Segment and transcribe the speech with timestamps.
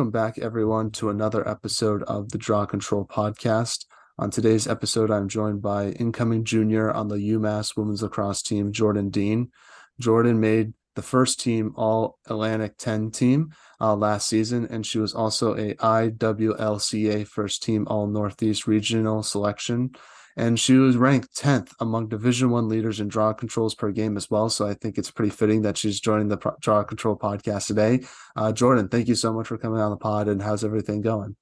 [0.00, 3.84] Welcome back, everyone, to another episode of the Draw Control podcast.
[4.18, 9.10] On today's episode, I'm joined by incoming junior on the UMass women's lacrosse team, Jordan
[9.10, 9.50] Dean.
[10.00, 15.12] Jordan made the first team All Atlantic 10 team uh, last season, and she was
[15.12, 19.90] also a IWLCA first team All Northeast regional selection
[20.36, 24.30] and she was ranked 10th among division one leaders in draw controls per game as
[24.30, 24.48] well.
[24.48, 28.00] So i think it's pretty fitting that she's joining the Pro- draw control podcast today.
[28.36, 31.36] Uh, jordan thank you so much for coming on the pod and how's everything going?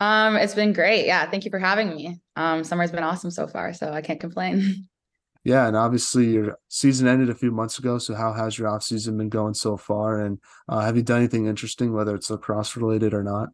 [0.00, 1.06] Um it's been great.
[1.06, 2.20] Yeah thank you for having me.
[2.36, 4.88] Um summer's been awesome so far so i can't complain.
[5.42, 8.82] Yeah and obviously your season ended a few months ago so how has your off
[8.82, 10.20] season been going so far?
[10.20, 13.48] And uh, have you done anything interesting whether it's lacrosse related or not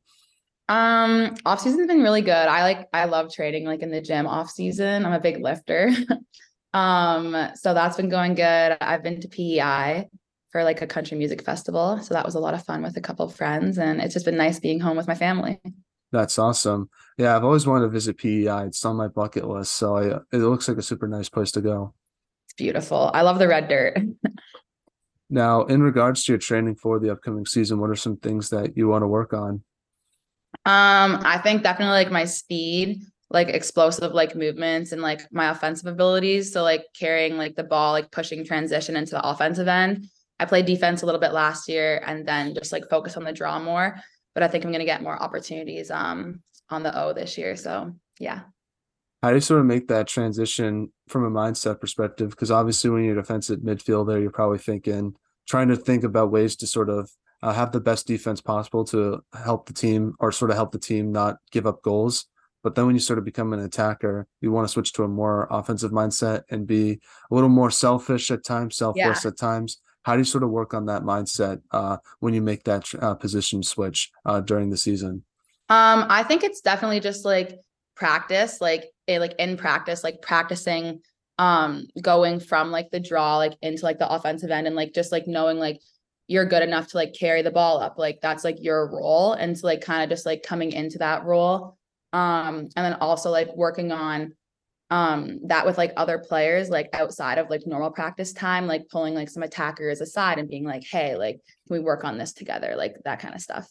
[0.68, 2.32] um, off season's been really good.
[2.32, 5.04] I like I love trading like in the gym off season.
[5.04, 5.90] I'm a big lifter.
[6.72, 8.76] um, so that's been going good.
[8.80, 10.08] I've been to PEI
[10.50, 12.00] for like a country music festival.
[12.00, 14.24] So that was a lot of fun with a couple of friends and it's just
[14.24, 15.60] been nice being home with my family.
[16.12, 16.88] That's awesome.
[17.18, 18.66] Yeah, I've always wanted to visit PEI.
[18.66, 19.74] It's on my bucket list.
[19.74, 21.94] So I, it looks like a super nice place to go.
[22.46, 23.10] It's beautiful.
[23.12, 23.98] I love the red dirt.
[25.30, 28.76] now, in regards to your training for the upcoming season, what are some things that
[28.76, 29.62] you want to work on?
[30.64, 35.86] Um, I think definitely like my speed, like explosive like movements and like my offensive
[35.86, 36.52] abilities.
[36.52, 40.06] So like carrying like the ball, like pushing transition into the offensive end.
[40.38, 43.32] I played defense a little bit last year and then just like focus on the
[43.32, 43.96] draw more.
[44.34, 47.56] But I think I'm gonna get more opportunities um on the O this year.
[47.56, 48.42] So yeah.
[49.22, 52.30] How do you sort of make that transition from a mindset perspective?
[52.30, 55.14] Because obviously when you're defensive midfielder, you're probably thinking
[55.48, 57.10] trying to think about ways to sort of
[57.42, 60.78] uh, have the best defense possible to help the team or sort of help the
[60.78, 62.26] team not give up goals.
[62.62, 65.08] But then when you sort of become an attacker, you want to switch to a
[65.08, 67.00] more offensive mindset and be
[67.30, 69.28] a little more selfish at times, selfless yeah.
[69.28, 69.80] at times.
[70.02, 73.14] How do you sort of work on that mindset uh, when you make that uh,
[73.14, 75.24] position switch uh, during the season?
[75.68, 77.58] Um, I think it's definitely just like
[77.94, 81.00] practice, like like in practice, like practicing
[81.38, 85.12] um going from like the draw like into like the offensive end and like just
[85.12, 85.78] like knowing like
[86.28, 89.56] you're good enough to like carry the ball up like that's like your role and
[89.56, 91.76] so like kind of just like coming into that role.
[92.12, 94.34] Um and then also like working on
[94.90, 99.14] um that with like other players like outside of like normal practice time like pulling
[99.14, 102.74] like some attackers aside and being like hey like can we work on this together?
[102.76, 103.68] like that kind of stuff.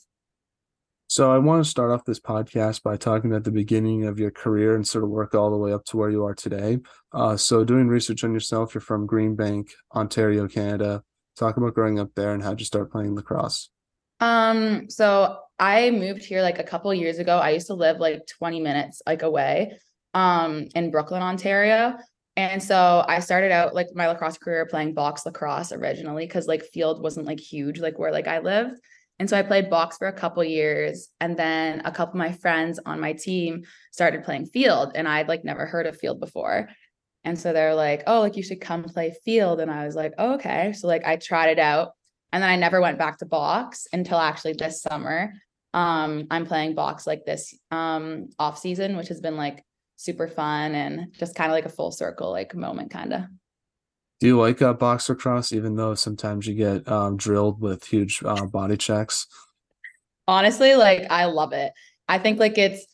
[1.08, 4.32] So i want to start off this podcast by talking about the beginning of your
[4.32, 6.80] career and sort of work all the way up to where you are today.
[7.12, 11.04] Uh, so doing research on yourself you're from greenbank ontario canada
[11.38, 13.70] Talk about growing up there and how'd you start playing lacrosse?
[14.20, 17.38] Um, so I moved here like a couple years ago.
[17.38, 19.78] I used to live like 20 minutes like away
[20.14, 21.98] um in Brooklin, Ontario.
[22.38, 26.64] And so I started out like my lacrosse career playing box lacrosse originally because like
[26.64, 28.80] field wasn't like huge like where like I lived.
[29.20, 32.34] And so I played box for a couple years and then a couple of my
[32.34, 33.64] friends on my team
[33.94, 36.68] started playing field and I'd like never heard of field before.
[37.26, 39.60] And so they're like, oh, like you should come play field.
[39.60, 40.74] And I was like, oh, okay.
[40.74, 41.94] So like I tried it out.
[42.32, 45.34] And then I never went back to box until actually this summer.
[45.74, 49.66] Um, I'm playing box like this um off season, which has been like
[49.98, 53.22] super fun and just kind of like a full circle like moment kind of.
[54.20, 58.22] Do you like uh, box lacrosse, even though sometimes you get um, drilled with huge
[58.24, 59.28] uh, body checks?
[60.28, 61.74] Honestly, like I love it.
[62.08, 62.86] I think like it's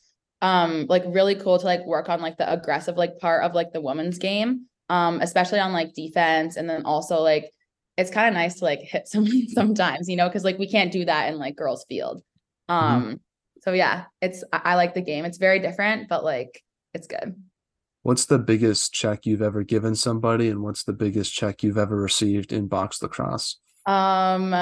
[0.41, 3.72] um like really cool to like work on like the aggressive like part of like
[3.74, 7.52] the women's game um especially on like defense and then also like
[7.97, 10.91] it's kind of nice to like hit someone sometimes you know because like we can't
[10.91, 12.22] do that in like girls field
[12.69, 12.85] mm-hmm.
[12.85, 13.13] um mm-hmm.
[13.62, 16.62] so yeah it's I-, I like the game it's very different but like
[16.94, 17.35] it's good
[18.03, 21.96] what's the biggest check you've ever given somebody and what's the biggest check you've ever
[21.96, 24.53] received in box lacrosse um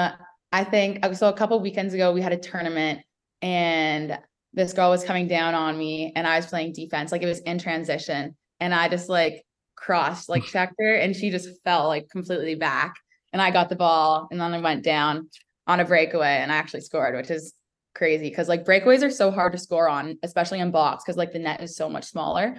[0.52, 3.00] i think so a couple weekends ago we had a tournament
[3.42, 4.18] and
[4.52, 7.12] this girl was coming down on me and I was playing defense.
[7.12, 8.36] Like it was in transition.
[8.58, 9.44] And I just like
[9.76, 12.94] crossed, like checked her, and she just fell like completely back.
[13.32, 15.30] And I got the ball and then I went down
[15.66, 17.54] on a breakaway and I actually scored, which is
[17.94, 21.32] crazy because like breakaways are so hard to score on, especially in box, because like
[21.32, 22.56] the net is so much smaller.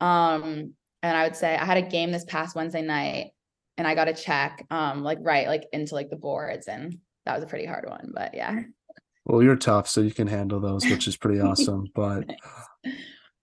[0.00, 3.30] Um, and I would say I had a game this past Wednesday night
[3.78, 7.34] and I got a check um like right like into like the boards and that
[7.34, 8.60] was a pretty hard one, but yeah.
[9.24, 11.86] Well, you're tough, so you can handle those, which is pretty awesome.
[11.94, 12.28] But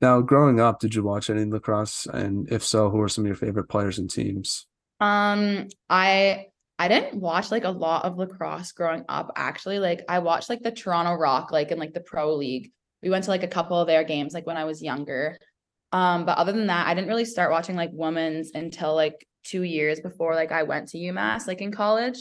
[0.02, 2.06] now, growing up, did you watch any lacrosse?
[2.06, 4.66] And if so, who are some of your favorite players and teams?
[5.00, 6.48] Um, I
[6.78, 9.32] I didn't watch like a lot of lacrosse growing up.
[9.36, 12.72] Actually, like I watched like the Toronto Rock, like in like the pro league.
[13.04, 15.38] We went to like a couple of their games, like when I was younger.
[15.92, 19.64] Um, but other than that, I didn't really start watching like women's until like two
[19.64, 22.18] years before like I went to UMass, like in college.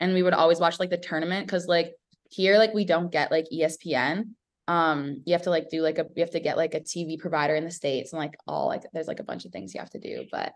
[0.00, 1.94] And we would always watch like the tournament because like
[2.34, 4.24] here like we don't get like espn
[4.66, 7.18] um you have to like do like a you have to get like a tv
[7.18, 9.80] provider in the states and like all like there's like a bunch of things you
[9.80, 10.52] have to do but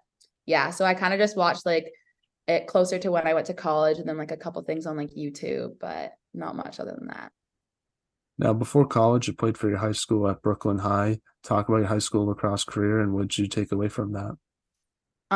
[0.46, 1.92] yeah so i kind of just watched like
[2.46, 4.96] it closer to when i went to college and then like a couple things on
[4.96, 7.32] like youtube but not much other than that.
[8.38, 11.20] Now before college you played for your high school at brooklin high.
[11.42, 14.36] Talk about your high school lacrosse career and what did you take away from that?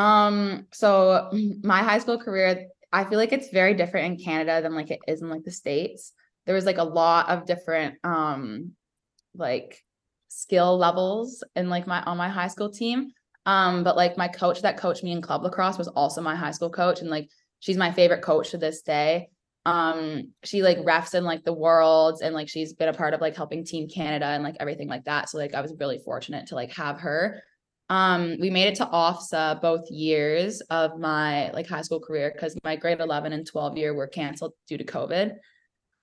[0.01, 1.29] Um so
[1.63, 4.99] my high school career i feel like it's very different in canada than like it
[5.07, 6.13] is in like the states
[6.45, 8.71] there was like a lot of different um
[9.35, 9.83] like
[10.27, 13.11] skill levels in like my on my high school team.
[13.45, 16.51] Um but like my coach that coached me in club lacrosse was also my high
[16.51, 17.29] school coach and like
[17.59, 19.29] she's my favorite coach to this day.
[19.65, 23.21] Um she like refs in like the worlds and like she's been a part of
[23.21, 25.29] like helping team canada and like everything like that.
[25.29, 27.41] So like i was really fortunate to like have her.
[27.89, 32.57] Um we made it to OFSAA both years of my like high school career because
[32.63, 35.35] my grade 11 and 12 year were canceled due to covid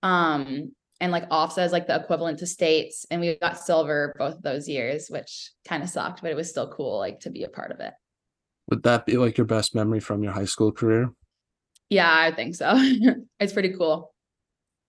[0.02, 4.36] um, and like OFSAA is like the equivalent to states, and we got silver both
[4.36, 7.44] of those years, which kind of sucked, but it was still cool like to be
[7.44, 7.94] a part of it.
[8.68, 11.10] Would that be like your best memory from your high school career?
[11.88, 12.72] Yeah, I think so.
[13.40, 14.14] it's pretty cool.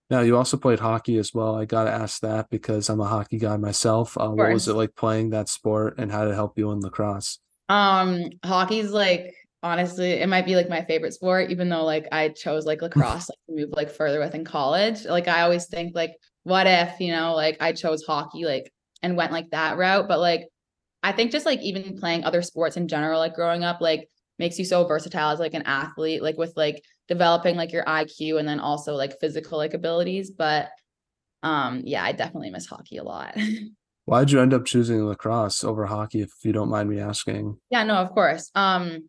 [0.10, 1.56] Now you also played hockey as well.
[1.56, 4.18] I gotta ask that because I'm a hockey guy myself.
[4.18, 6.81] Uh, what was it like playing that sport, and how did it help you in
[6.81, 7.40] lacrosse?
[7.69, 12.30] Um, hockey's like honestly it might be like my favorite sport even though like i
[12.30, 15.06] chose like lacrosse like to move like further with in college.
[15.06, 18.72] Like i always think like what if you know like i chose hockey like
[19.04, 20.08] and went like that route.
[20.08, 20.48] But like
[21.04, 24.08] i think just like even playing other sports in general like growing up like
[24.40, 28.40] makes you so versatile as like an athlete like with like developing like your iq
[28.40, 30.31] and then also like physical like abilities.
[30.31, 30.69] But
[31.44, 33.38] um yeah i definitely miss hockey a lot.
[34.06, 37.58] Why'd you end up choosing lacrosse over hockey if you don't mind me asking?
[37.69, 38.50] Yeah no of course.
[38.56, 39.08] Um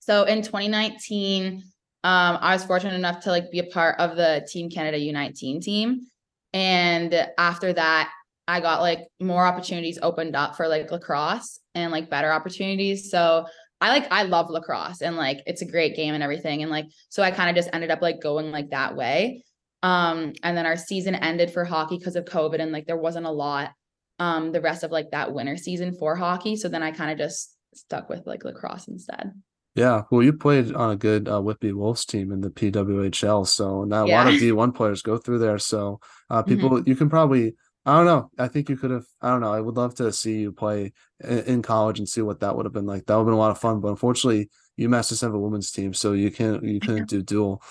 [0.00, 1.62] so in 2019,
[2.02, 5.62] um, I was fortunate enough to like be a part of the Team Canada U19
[5.62, 6.06] team.
[6.52, 8.10] And after that,
[8.48, 13.10] I got like more opportunities opened up for like lacrosse and like better opportunities.
[13.10, 13.46] So
[13.80, 16.62] I like I love lacrosse and like it's a great game and everything.
[16.62, 19.44] And like so I kind of just ended up like going like that way.
[19.82, 23.26] Um, and then our season ended for hockey because of COVID and like there wasn't
[23.26, 23.70] a lot
[24.18, 26.56] um the rest of like that winter season for hockey.
[26.56, 29.32] So then I kind of just stuck with like lacrosse instead.
[29.74, 33.84] Yeah, well, you played on a good uh, Whitby Wolves team in the PWHL, so
[33.84, 34.14] now yeah.
[34.14, 35.58] a lot of D1 players go through there.
[35.58, 36.88] So uh, people, mm-hmm.
[36.88, 37.54] you can probably,
[37.86, 40.12] I don't know, I think you could have, I don't know, I would love to
[40.12, 43.06] see you play in, in college and see what that would have been like.
[43.06, 45.70] That would have been a lot of fun, but unfortunately, UMass doesn't have a women's
[45.70, 47.62] team, so you can't, you couldn't do dual.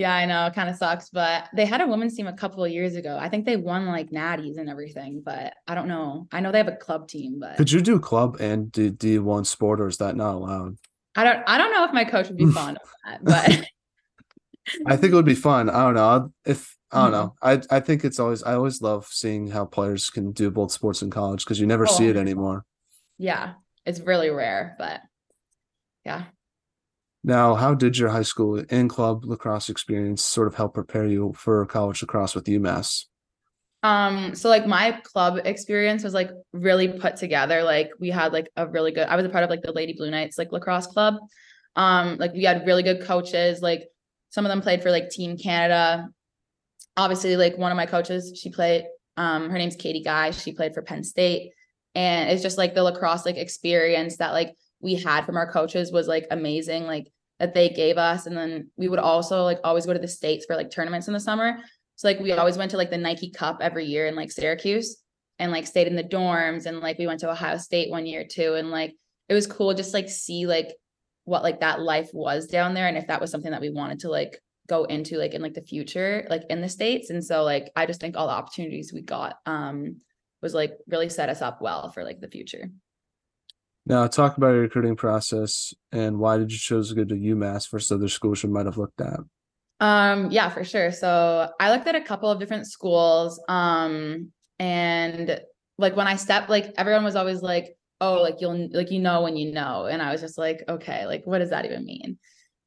[0.00, 2.64] Yeah, I know, it kind of sucks, but they had a women's team a couple
[2.64, 3.18] of years ago.
[3.20, 6.26] I think they won like natties and everything, but I don't know.
[6.32, 9.18] I know they have a club team, but could you do club and do D
[9.18, 10.78] one sport, or is that not allowed?
[11.16, 11.42] I don't.
[11.46, 13.66] I don't know if my coach would be fond of that, but
[14.86, 15.68] I think it would be fun.
[15.68, 17.34] I don't know if I don't know.
[17.44, 17.70] Mm-hmm.
[17.70, 21.02] I I think it's always I always love seeing how players can do both sports
[21.02, 22.64] in college because you never oh, see it anymore.
[23.18, 23.52] Yeah,
[23.84, 25.02] it's really rare, but
[26.06, 26.24] yeah.
[27.22, 31.34] Now, how did your high school and club lacrosse experience sort of help prepare you
[31.34, 33.04] for college lacrosse with UMass?
[33.82, 37.62] Um, so like my club experience was like really put together.
[37.62, 39.94] Like we had like a really good, I was a part of like the Lady
[39.94, 41.16] Blue Knights like lacrosse club.
[41.76, 43.88] Um, like we had really good coaches, like
[44.30, 46.08] some of them played for like Team Canada.
[46.96, 48.84] Obviously, like one of my coaches, she played,
[49.16, 51.52] um, her name's Katie Guy, she played for Penn State.
[51.94, 55.92] And it's just like the lacrosse like experience that like we had from our coaches
[55.92, 58.26] was like amazing like that they gave us.
[58.26, 61.14] And then we would also like always go to the states for like tournaments in
[61.14, 61.58] the summer.
[61.96, 64.98] So like we always went to like the Nike Cup every year in like Syracuse
[65.38, 66.66] and like stayed in the dorms.
[66.66, 68.54] And like we went to Ohio State one year too.
[68.54, 68.94] And like
[69.28, 70.68] it was cool just like see like
[71.24, 74.00] what like that life was down there and if that was something that we wanted
[74.00, 77.10] to like go into like in like the future like in the states.
[77.10, 79.96] And so like I just think all the opportunities we got um
[80.42, 82.70] was like really set us up well for like the future.
[83.86, 87.70] Now, talk about your recruiting process and why did you choose to go to UMass
[87.70, 89.20] versus other schools you might have looked at?
[89.80, 90.92] Um, yeah, for sure.
[90.92, 93.42] So I looked at a couple of different schools.
[93.48, 95.40] Um, and
[95.78, 99.22] like when I stepped, like everyone was always like, oh, like you'll like you know
[99.22, 99.86] when you know.
[99.86, 102.18] And I was just like, okay, like what does that even mean?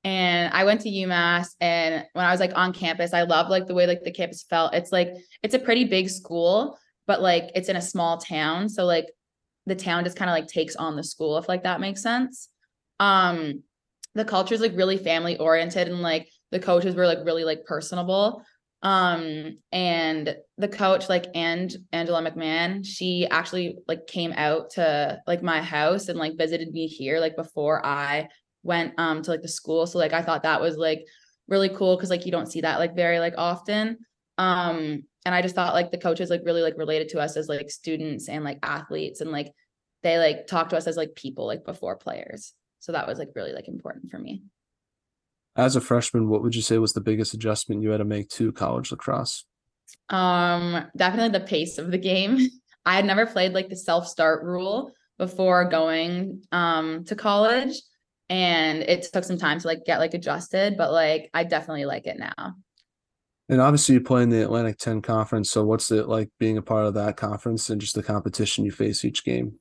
[0.04, 3.68] And I went to UMass and when I was like on campus, I love like
[3.68, 4.74] the way like the campus felt.
[4.74, 5.10] It's like
[5.44, 6.78] it's a pretty big school,
[7.08, 8.68] but like it's in a small town.
[8.68, 9.06] So like
[9.66, 12.50] the town just kind of like takes on the school if like that makes sense.
[13.00, 13.64] Um
[14.16, 17.66] the culture is like really family oriented and like the coaches were like really like
[17.66, 18.44] personable.
[18.82, 25.42] Um and the coach like and angela mcmahon she actually like came out to like
[25.42, 28.28] my house and like visited me here like before i
[28.62, 29.88] went um to like the school.
[29.88, 31.06] So like i thought that was like
[31.48, 33.98] really cool because like you don't see that like very like often.
[34.38, 37.48] Um, and I just thought like the coaches like really like related to us as
[37.48, 39.52] like students and like athletes and like
[40.02, 42.54] they like talk to us as like people like before players.
[42.80, 44.44] So that was like really like important for me.
[45.56, 48.30] As a freshman, what would you say was the biggest adjustment you had to make
[48.32, 49.46] to college lacrosse?
[50.10, 52.40] Um, definitely the pace of the game.
[52.86, 57.76] I had never played like the self start rule before going um to college
[58.30, 62.08] and it took some time to like get like adjusted, but like I definitely like
[62.08, 62.56] it now.
[63.50, 65.52] And obviously, you play in the Atlantic 10 conference.
[65.52, 68.72] So, what's it like being a part of that conference and just the competition you
[68.72, 69.60] face each game?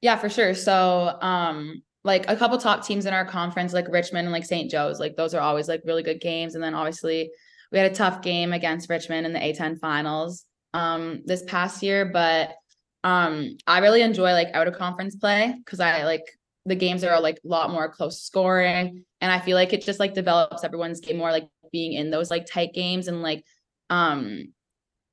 [0.00, 0.54] Yeah, for sure.
[0.54, 4.70] So, um, like a couple top teams in our conference, like Richmond and like St.
[4.70, 6.54] Joe's, like those are always like really good games.
[6.54, 7.30] And then obviously,
[7.72, 12.04] we had a tough game against Richmond in the A10 finals um this past year,
[12.04, 12.54] but
[13.02, 16.24] um I really enjoy like out of conference play because I like
[16.66, 19.98] the games are like a lot more close scoring and I feel like it just
[19.98, 23.44] like develops everyone's game more like being in those like tight games and like
[23.90, 24.52] um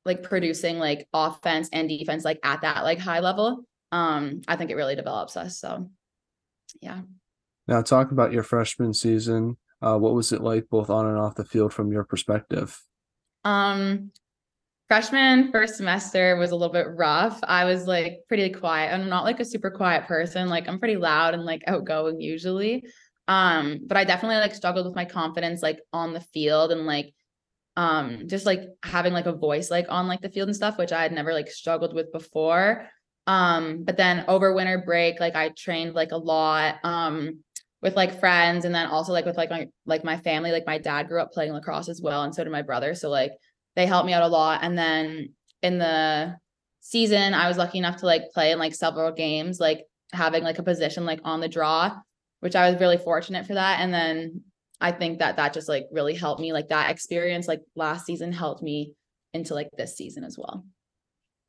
[0.06, 4.72] like producing like offense and defense like at that like high level um i think
[4.72, 5.90] it really develops us so
[6.82, 7.02] yeah.
[7.68, 9.58] Now talk about your freshman season.
[9.82, 12.80] Uh what was it like both on and off the field from your perspective?
[13.44, 14.12] Um
[14.88, 17.40] freshman first semester was a little bit rough.
[17.44, 18.94] I was like pretty quiet.
[18.94, 20.50] I'm not like a super quiet person.
[20.50, 22.86] Like i'm pretty loud and like outgoing usually
[23.28, 27.14] um, but I definitely like struggled with my confidence like on the field and like
[27.76, 30.92] um just like having like a voice like on like the field and stuff, which
[30.92, 32.88] I had never like struggled with before.
[33.28, 37.44] Um, but then over winter break, like I trained like a lot um
[37.82, 40.52] with like friends and then also like with like my like my family.
[40.52, 42.96] Like my dad grew up playing lacrosse as well, and so did my brother.
[42.96, 43.34] So like
[43.76, 44.62] they helped me out a lot.
[44.64, 46.38] And then in the
[46.80, 50.60] season, I was lucky enough to like play in like several games, like having like
[50.60, 51.92] a position like on the draw
[52.40, 53.80] which I was really fortunate for that.
[53.80, 54.42] And then
[54.80, 56.54] I think that that just like really helped me.
[56.54, 58.94] Like that experience, like last season, helped me
[59.34, 60.66] into like this season as well.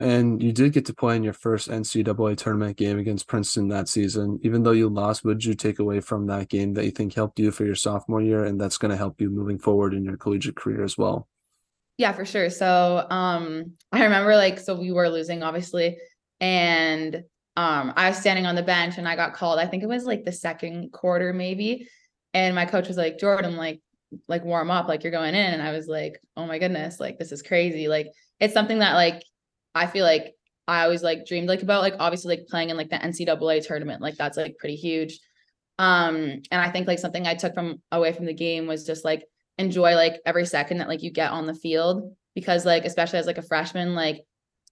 [0.00, 3.88] And you did get to play in your first NCAA tournament game against Princeton that
[3.88, 4.38] season.
[4.45, 7.14] Even though you lost, what did you take away from that game that you think
[7.14, 10.04] helped you for your sophomore year and that's going to help you moving forward in
[10.04, 11.26] your collegiate career as well?
[11.97, 12.49] Yeah, for sure.
[12.49, 15.99] So um I remember like so we were losing obviously
[16.40, 17.25] and
[17.58, 19.58] um, I was standing on the bench and I got called.
[19.58, 21.88] I think it was like the second quarter, maybe.
[22.32, 23.80] And my coach was like, Jordan, like,
[24.28, 25.54] like warm up, like you're going in.
[25.54, 27.88] And I was like, oh my goodness, like this is crazy.
[27.88, 29.24] Like it's something that like
[29.74, 30.36] I feel like
[30.68, 34.00] I always like dreamed like about, like obviously like playing in like the NCAA tournament,
[34.00, 35.18] like that's like pretty huge.
[35.80, 36.14] Um,
[36.52, 39.24] and I think like something I took from away from the game was just like
[39.58, 43.26] enjoy like every second that like you get on the field because like especially as
[43.26, 44.22] like a freshman, like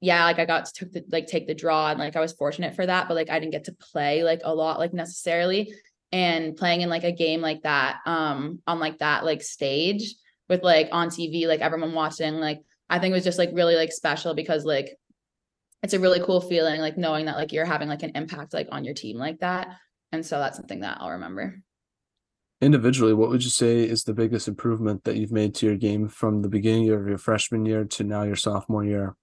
[0.00, 2.32] yeah, like I got to took the, like take the draw and like I was
[2.32, 5.72] fortunate for that, but like I didn't get to play like a lot like necessarily.
[6.12, 10.14] And playing in like a game like that, um, on like that like stage
[10.48, 13.74] with like on TV, like everyone watching, like I think it was just like really
[13.74, 14.96] like special because like
[15.82, 18.68] it's a really cool feeling, like knowing that like you're having like an impact like
[18.70, 19.68] on your team like that.
[20.12, 21.60] And so that's something that I'll remember.
[22.60, 26.08] Individually, what would you say is the biggest improvement that you've made to your game
[26.08, 29.16] from the beginning of your freshman year to now your sophomore year?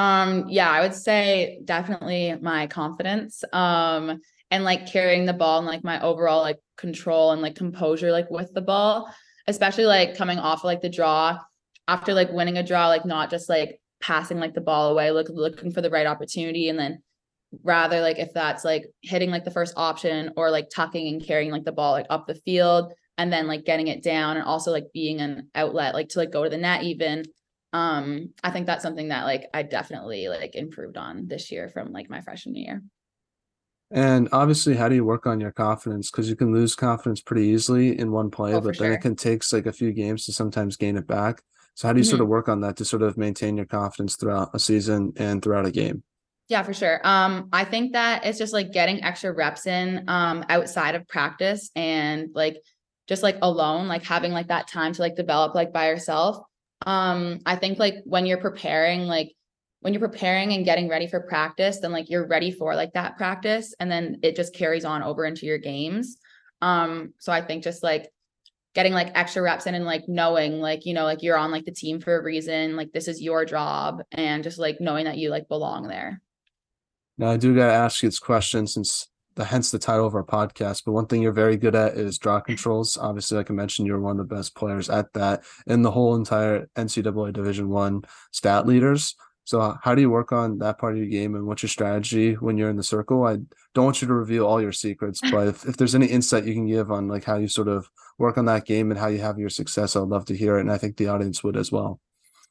[0.00, 3.44] Um, yeah, I would say definitely my confidence.
[3.52, 8.10] Um, and like carrying the ball and like my overall like control and like composure
[8.10, 9.12] like with the ball,
[9.46, 11.38] especially like coming off of, like the draw
[11.86, 15.28] after like winning a draw, like not just like passing like the ball away, look
[15.28, 17.02] looking for the right opportunity and then
[17.62, 21.50] rather like if that's like hitting like the first option or like tucking and carrying
[21.50, 24.70] like the ball like up the field and then like getting it down and also
[24.70, 27.22] like being an outlet like to like go to the net even
[27.72, 31.92] um i think that's something that like i definitely like improved on this year from
[31.92, 32.82] like my freshman year
[33.92, 37.46] and obviously how do you work on your confidence because you can lose confidence pretty
[37.46, 38.92] easily in one play oh, but then sure.
[38.92, 41.42] it can take like a few games to sometimes gain it back
[41.74, 42.10] so how do you mm-hmm.
[42.10, 45.42] sort of work on that to sort of maintain your confidence throughout a season and
[45.42, 46.02] throughout a game
[46.50, 47.00] yeah, for sure.
[47.04, 51.70] Um, I think that it's just like getting extra reps in um outside of practice
[51.76, 52.60] and like
[53.06, 56.38] just like alone, like having like that time to like develop like by yourself
[56.86, 59.32] um i think like when you're preparing like
[59.80, 63.16] when you're preparing and getting ready for practice then like you're ready for like that
[63.16, 66.18] practice and then it just carries on over into your games.
[66.62, 68.10] Um so i think just like
[68.74, 71.64] getting like extra reps in and like knowing like you know like you're on like
[71.64, 75.18] the team for a reason like this is your job and just like knowing that
[75.18, 76.20] you like belong there.
[77.16, 79.08] Now i do gotta ask you this question since
[79.40, 80.82] the hence the title of our podcast.
[80.84, 82.98] But one thing you're very good at is draw controls.
[82.98, 86.14] Obviously, like I mentioned, you're one of the best players at that in the whole
[86.14, 89.14] entire NCAA Division One stat leaders.
[89.44, 92.34] So how do you work on that part of your game and what's your strategy
[92.34, 93.26] when you're in the circle?
[93.26, 93.38] I
[93.74, 96.54] don't want you to reveal all your secrets, but if, if there's any insight you
[96.54, 99.18] can give on like how you sort of work on that game and how you
[99.20, 100.60] have your success, I'd love to hear it.
[100.60, 101.98] And I think the audience would as well.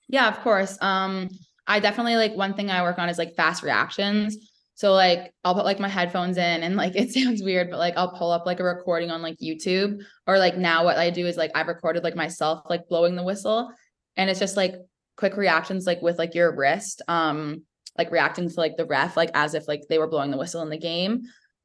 [0.08, 0.78] Yeah, of course.
[0.82, 1.30] Um,
[1.68, 4.36] I definitely like one thing I work on is like fast reactions.
[4.80, 7.96] So like I'll put like my headphones in and like it sounds weird, but like
[7.98, 11.28] I'll pull up like a recording on like YouTube or like now what I do
[11.28, 13.74] is like I've recorded like myself like blowing the whistle
[14.16, 14.76] and it's just like
[15.18, 17.64] quick reactions like with like your wrist um
[17.98, 20.62] like reacting to like the ref like as if like they were blowing the whistle
[20.62, 21.24] in the game.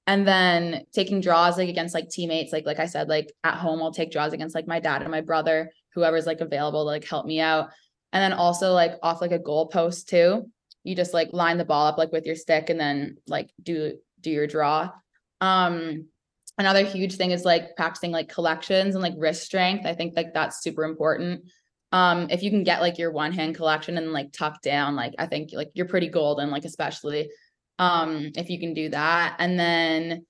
[0.09, 3.81] And then taking draws like against like teammates like like I said like at home
[3.81, 7.07] I'll take draws against like my dad and my brother whoever's like available to like
[7.07, 7.69] help me out.
[8.13, 10.51] And then also like off like a goal post too
[10.85, 13.99] you just like line the ball up like with your stick and then like do
[14.21, 14.91] do your draw.
[15.41, 16.07] Um
[16.59, 19.87] another huge thing is like practicing like collections and like wrist strength.
[19.87, 21.45] I think like that's super important.
[21.91, 25.15] Um if you can get like your one hand collection and like tuck down like
[25.19, 27.31] i think like you're pretty golden like especially
[27.79, 29.37] um if you can do that.
[29.39, 30.25] And then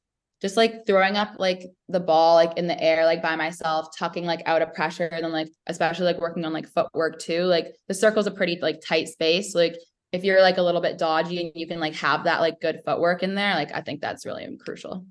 [0.45, 4.27] just like throwing up like the ball like in the air like by myself tucking
[4.27, 7.75] like out of pressure and then like especially like working on like footwork too like
[7.89, 9.75] the circle's a pretty like tight space like
[10.15, 12.81] if you're like a little bit dodgy and you can like have that like good
[12.85, 15.05] footwork in there, like I think that's really crucial.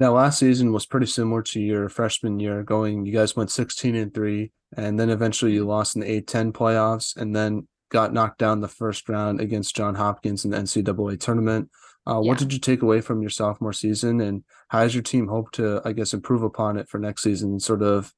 [0.00, 2.62] Now, last season was pretty similar to your freshman year.
[2.62, 6.52] Going, you guys went 16 and three, and then eventually you lost in the A10
[6.52, 11.20] playoffs, and then got knocked down the first round against John Hopkins in the NCAA
[11.20, 11.68] tournament.
[12.06, 12.28] Uh, yeah.
[12.28, 15.50] What did you take away from your sophomore season, and how does your team hope
[15.52, 17.60] to, I guess, improve upon it for next season?
[17.60, 18.14] Sort of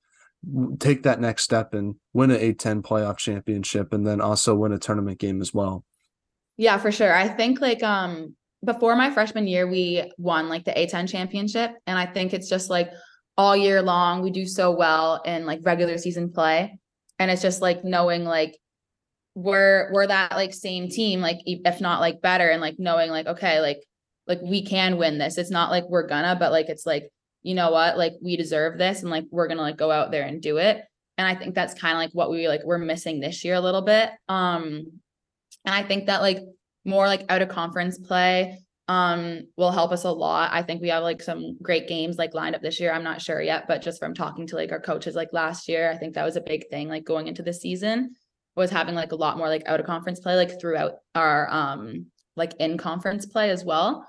[0.78, 4.78] take that next step and win an A10 playoff championship and then also win a
[4.78, 5.84] tournament game as well.
[6.56, 7.14] Yeah, for sure.
[7.14, 11.98] I think like um before my freshman year we won like the A10 championship and
[11.98, 12.90] I think it's just like
[13.38, 16.78] all year long we do so well in like regular season play
[17.18, 18.58] and it's just like knowing like
[19.34, 23.26] we're we're that like same team like if not like better and like knowing like
[23.26, 23.78] okay like
[24.30, 25.36] like we can win this.
[25.36, 27.10] It's not like we're gonna but like it's like
[27.42, 30.24] you know what, like we deserve this and like we're gonna like go out there
[30.24, 30.84] and do it.
[31.18, 33.60] And I think that's kind of like what we like we're missing this year a
[33.60, 34.10] little bit.
[34.28, 34.86] Um
[35.64, 36.38] and I think that like
[36.84, 40.50] more like out of conference play um will help us a lot.
[40.52, 42.92] I think we have like some great games like lined up this year.
[42.92, 45.90] I'm not sure yet, but just from talking to like our coaches like last year,
[45.90, 48.16] I think that was a big thing like going into the season
[48.56, 52.06] was having like a lot more like out of conference play like throughout our um
[52.36, 54.06] like in conference play as well.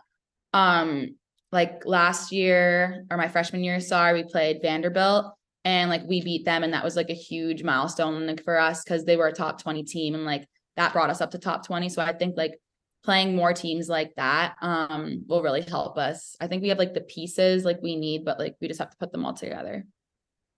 [0.53, 1.15] Um
[1.51, 5.33] like last year or my freshman year, sorry, we played Vanderbilt
[5.63, 8.83] and like we beat them and that was like a huge milestone like, for us
[8.83, 11.65] because they were a top 20 team and like that brought us up to top
[11.65, 11.89] 20.
[11.89, 12.59] So I think like
[13.03, 16.35] playing more teams like that um will really help us.
[16.39, 18.91] I think we have like the pieces like we need, but like we just have
[18.91, 19.85] to put them all together.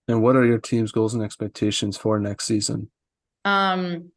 [0.06, 2.90] And what are your team's goals and expectations for next season?
[3.44, 4.10] Um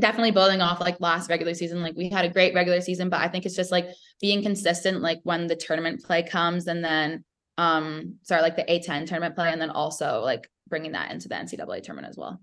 [0.00, 1.82] definitely building off like last regular season.
[1.82, 3.88] Like we had a great regular season, but I think it's just like
[4.20, 7.24] being consistent, like when the tournament play comes and then,
[7.58, 11.34] um, sorry, like the A10 tournament play, and then also like bringing that into the
[11.34, 12.40] NCAA tournament as well.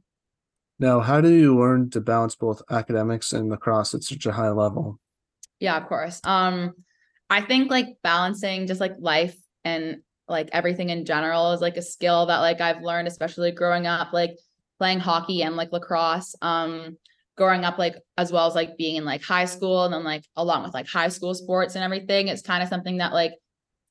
[0.80, 4.50] Now, how do you learn to balance both academics and lacrosse at such a high
[4.50, 5.00] level?
[5.60, 6.20] Yeah, of course.
[6.24, 6.74] Um,
[7.30, 11.82] I think like balancing just like life and like everything in general is like a
[11.82, 14.38] skill that like I've learned, especially growing up, like
[14.80, 16.36] playing hockey and like lacrosse.
[16.42, 16.98] Um,
[17.36, 20.24] growing up like as well as like being in like high school and then like
[20.36, 23.34] along with like high school sports and everything it's kind of something that like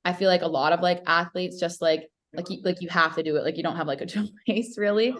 [0.04, 3.14] i feel like a lot of like athletes just like like you like you have
[3.14, 4.06] to do it like you don't have like a
[4.46, 5.14] choice really.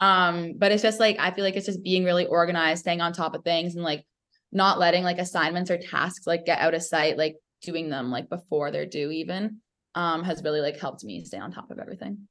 [0.00, 3.12] Um but it's just like i feel like it's just being really organized staying on
[3.12, 4.04] top of things and like
[4.50, 8.28] not letting like assignments or tasks like get out of sight like doing them like
[8.28, 9.58] before they're due even
[9.94, 12.28] um has really like helped me stay on top of everything.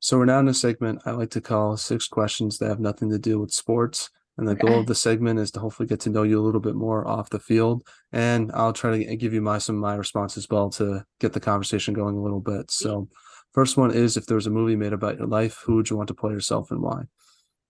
[0.00, 3.10] So we're now in a segment i like to call six questions that have nothing
[3.10, 6.10] to do with sports and the goal of the segment is to hopefully get to
[6.10, 7.82] know you a little bit more off the field.
[8.12, 11.32] And I'll try to give you my some of my response as well to get
[11.32, 12.70] the conversation going a little bit.
[12.70, 13.08] So
[13.52, 15.96] first one is if there was a movie made about your life, who would you
[15.96, 17.02] want to play yourself and why?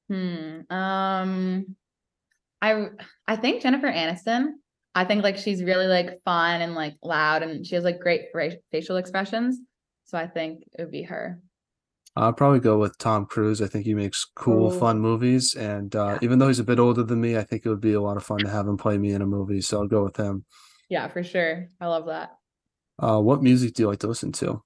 [0.09, 0.72] Hmm.
[0.72, 1.76] Um
[2.61, 2.88] I
[3.26, 4.48] I think Jennifer Aniston.
[4.94, 8.26] I think like she's really like fun and like loud and she has like great
[8.70, 9.59] facial expressions.
[10.04, 11.40] So I think it would be her.
[12.18, 13.62] I'll probably go with Tom Cruise.
[13.62, 14.78] I think he makes cool, Ooh.
[14.78, 16.18] fun movies, and uh, yeah.
[16.22, 18.16] even though he's a bit older than me, I think it would be a lot
[18.16, 19.61] of fun to have him play me in a movie.
[19.61, 20.44] So I'll go with him.
[20.88, 21.68] Yeah, for sure.
[21.81, 22.37] I love that.
[22.98, 24.61] Uh, what music do you like to listen to?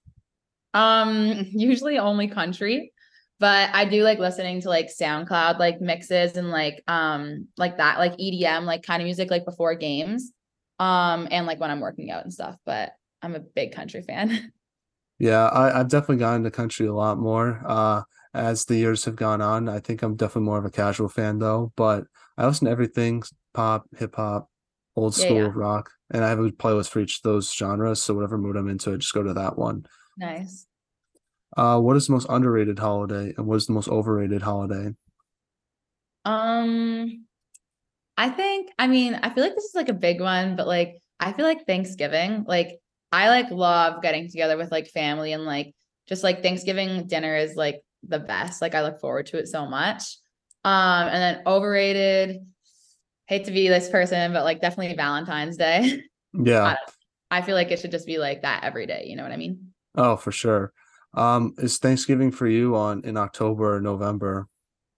[0.73, 2.93] Um, usually only country,
[3.39, 7.99] but I do like listening to like SoundCloud like mixes and like um like that
[7.99, 10.33] like EDM like kind of music like before games,
[10.79, 12.57] um, and like when I'm working out and stuff.
[12.65, 14.53] But I'm a big country fan.
[15.23, 18.03] Yeah, I, I've definitely gotten into country a lot more uh,
[18.35, 19.69] as the years have gone on.
[19.69, 22.07] I think I'm definitely more of a casual fan though, but
[22.37, 23.23] I listen to everything
[23.55, 24.51] pop, hip hop,
[24.97, 25.53] old Yeah, school yeah.
[25.55, 28.03] rock, and I have a playlist for each of those genres.
[28.03, 29.87] So whatever mood I'm into, I just go to that one.
[30.17, 30.67] Nice.
[31.57, 34.93] Uh, what is the most underrated holiday, and what is the most overrated holiday?
[36.25, 37.27] Um,
[38.17, 41.01] I think, I mean, I feel like this is like a big one, but like
[41.21, 42.81] I feel like Thanksgiving, like
[43.13, 45.75] I like love getting together with like family and like
[46.09, 48.63] just like Thanksgiving dinner is like the best.
[48.63, 50.17] Like I look forward to it so much.
[50.65, 52.39] Um, and then overrated,
[53.27, 56.03] hate to be this person, but like definitely Valentine's Day.
[56.35, 56.77] Yeah.
[57.31, 59.05] I feel like it should just be like that every day.
[59.07, 59.75] You know what I mean?
[59.95, 60.73] Oh, for sure.
[61.15, 64.49] Um, is Thanksgiving for you on in October or November?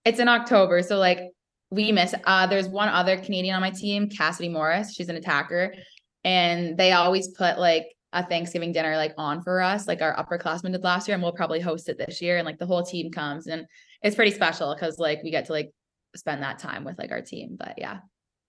[0.04, 1.32] It's in October, so like
[1.70, 2.14] we miss.
[2.24, 4.94] Uh, there's one other Canadian on my team, Cassidy Morris.
[4.94, 5.74] She's an attacker,
[6.22, 10.72] and they always put like a Thanksgiving dinner like on for us, like our upperclassmen
[10.72, 12.38] did last year, and we'll probably host it this year.
[12.38, 13.66] And like the whole team comes, and
[14.02, 15.72] it's pretty special because like we get to like
[16.16, 17.56] spend that time with like our team.
[17.58, 17.98] But yeah,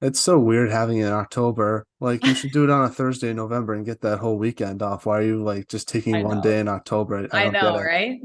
[0.01, 1.85] It's so weird having it in October.
[1.99, 4.83] Like you should do it on a Thursday in November and get that whole weekend
[4.83, 5.07] off.
[5.07, 7.27] Why are you like just taking one day in October?
[7.33, 8.19] I, I, know, right?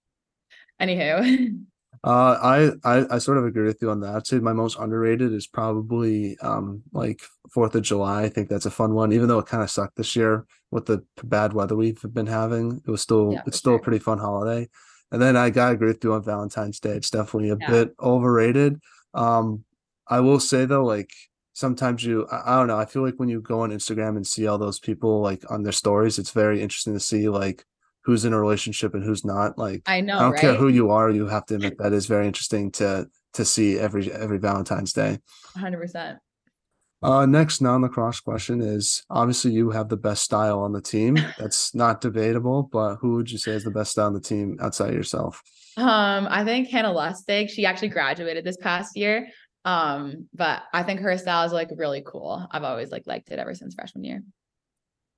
[0.80, 1.58] Anywho,
[2.04, 4.14] Uh, I, I I sort of agree with you on that.
[4.14, 7.20] I'd say my most underrated is probably um like
[7.52, 8.22] Fourth of July.
[8.22, 10.86] I think that's a fun one, even though it kind of sucked this year with
[10.86, 12.80] the bad weather we've been having.
[12.86, 14.68] It was still Yeah, it's still a pretty fun holiday.
[15.10, 16.90] And then I gotta agree with you on Valentine's Day.
[16.96, 17.70] It's definitely a Yeah.
[17.70, 18.80] bit overrated.
[19.14, 19.64] Um,
[20.06, 21.10] I will say though, like
[21.54, 24.26] sometimes you I, I don't know, I feel like when you go on Instagram and
[24.26, 27.64] see all those people like on their stories, it's very interesting to see like
[28.04, 29.58] who's in a relationship and who's not.
[29.58, 32.06] Like I know, I don't care who you are, you have to admit that is
[32.06, 35.18] very interesting to to see every every Valentine's Day.
[35.56, 36.18] 100%.
[37.00, 41.16] Uh next non-lacrosse question is obviously you have the best style on the team.
[41.38, 44.58] That's not debatable, but who would you say is the best style on the team
[44.60, 45.42] outside of yourself?
[45.76, 49.28] Um, I think Hannah Lustig, she actually graduated this past year.
[49.64, 52.46] Um, but I think her style is like really cool.
[52.50, 54.22] I've always like liked it ever since freshman year.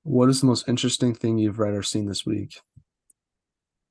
[0.03, 2.61] What is the most interesting thing you've read or seen this week?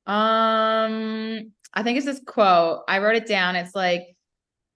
[0.05, 2.81] Um, I think it's this quote.
[2.87, 3.55] I wrote it down.
[3.55, 4.03] It's like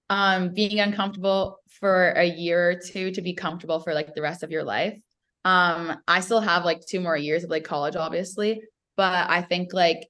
[0.09, 4.43] um being uncomfortable for a year or two to be comfortable for like the rest
[4.43, 4.97] of your life.
[5.45, 8.61] Um, I still have like two more years of like college, obviously,
[8.95, 10.07] but I think like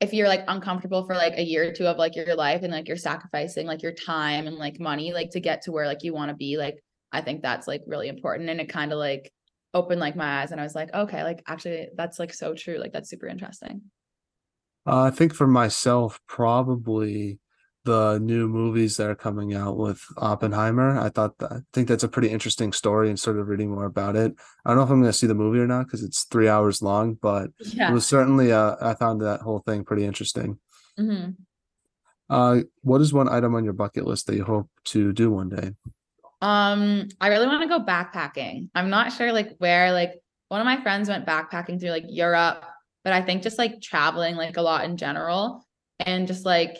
[0.00, 2.72] if you're like uncomfortable for like a year or two of like your life and
[2.72, 6.02] like you're sacrificing like your time and like money like to get to where like
[6.02, 6.76] you want to be, like
[7.12, 8.50] I think that's like really important.
[8.50, 9.32] And it kind of like
[9.72, 12.78] opened like my eyes and I was like, okay, like actually that's like so true.
[12.78, 13.82] Like that's super interesting.
[14.86, 17.38] Uh, I think for myself, probably
[17.86, 20.98] the new movies that are coming out with Oppenheimer.
[20.98, 23.86] I thought that, I think that's a pretty interesting story and sort of reading more
[23.86, 24.34] about it.
[24.64, 26.48] I don't know if I'm going to see the movie or not because it's three
[26.48, 30.58] hours long, but it was certainly uh, I found that whole thing pretty interesting.
[30.98, 31.30] hmm
[32.28, 35.48] Uh, what is one item on your bucket list that you hope to do one
[35.48, 35.72] day?
[36.42, 38.68] Um, I really want to go backpacking.
[38.74, 40.12] I'm not sure like where, like
[40.48, 42.64] one of my friends went backpacking through like Europe,
[43.04, 45.66] but I think just like traveling like a lot in general
[46.00, 46.76] and just like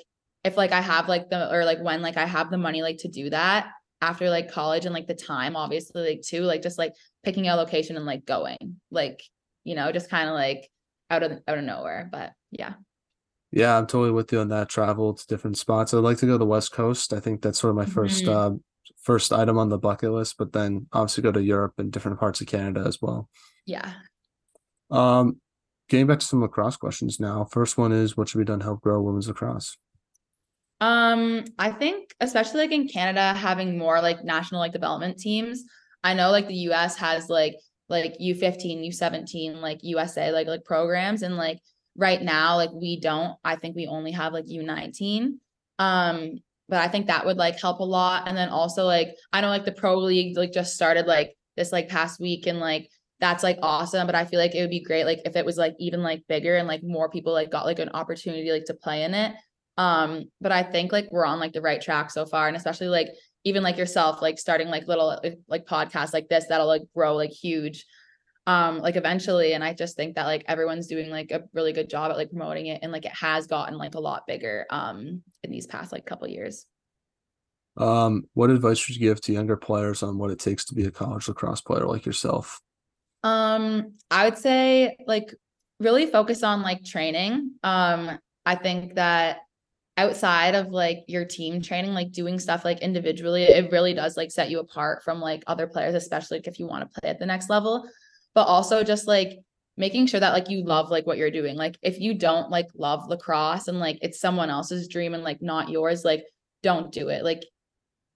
[0.46, 2.98] if like I have like the or like when like I have the money like
[2.98, 3.68] to do that
[4.00, 6.92] after like college and like the time obviously like too like just like
[7.24, 9.22] picking a location and like going like
[9.64, 10.68] you know just kind of like
[11.10, 12.74] out of out of nowhere but yeah
[13.52, 14.68] Yeah, I'm totally with you on that.
[14.68, 15.94] Travel to different spots.
[15.94, 17.12] I'd like to go to the West Coast.
[17.12, 18.34] I think that's sort of my first Mhm.
[18.36, 18.56] uh,
[19.00, 22.40] first item on the bucket list, but then obviously go to Europe and different parts
[22.40, 23.28] of Canada as well.
[23.64, 23.94] yeah
[24.90, 25.40] Um,
[25.88, 27.44] getting back to some lacrosse questions now.
[27.44, 29.78] First one is what should be done to help grow women's lacrosse?
[30.80, 35.64] Um, I think especially like in Canada having more like national like development teams.
[36.04, 37.56] I know like the US has like
[37.88, 41.60] like U15, U17, like USA like like programs and like
[41.96, 43.36] right now like we don't.
[43.44, 45.38] I think we only have like U19.
[45.78, 49.40] Um, but I think that would like help a lot and then also like I
[49.40, 52.90] know like the pro league like just started like this like past week and like
[53.20, 55.56] that's like awesome but I feel like it would be great like if it was
[55.56, 58.74] like even like bigger and like more people like got like an opportunity like to
[58.74, 59.34] play in it
[59.78, 62.88] um but i think like we're on like the right track so far and especially
[62.88, 63.08] like
[63.44, 67.14] even like yourself like starting like little like, like podcasts like this that'll like grow
[67.14, 67.84] like huge
[68.46, 71.90] um like eventually and i just think that like everyone's doing like a really good
[71.90, 75.22] job at like promoting it and like it has gotten like a lot bigger um
[75.42, 76.66] in these past like couple years
[77.76, 80.86] Um, what advice would you give to younger players on what it takes to be
[80.86, 82.60] a college lacrosse player like yourself?
[83.22, 85.34] Um, I would say like
[85.80, 87.52] really focus on like training.
[87.62, 89.40] Um, I think that
[89.96, 94.30] outside of like your team training, like doing stuff like individually, it really does like
[94.30, 97.18] set you apart from like other players, especially like, if you want to play at
[97.18, 97.88] the next level.
[98.34, 99.38] But also just like
[99.78, 101.56] making sure that like you love like what you're doing.
[101.56, 105.40] Like if you don't like love lacrosse and like it's someone else's dream and like
[105.40, 106.24] not yours, like
[106.62, 107.24] don't do it.
[107.24, 107.42] Like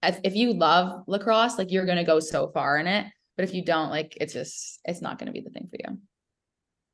[0.03, 3.07] if you love lacrosse, like you're gonna go so far in it.
[3.37, 5.97] But if you don't, like it's just it's not gonna be the thing for you.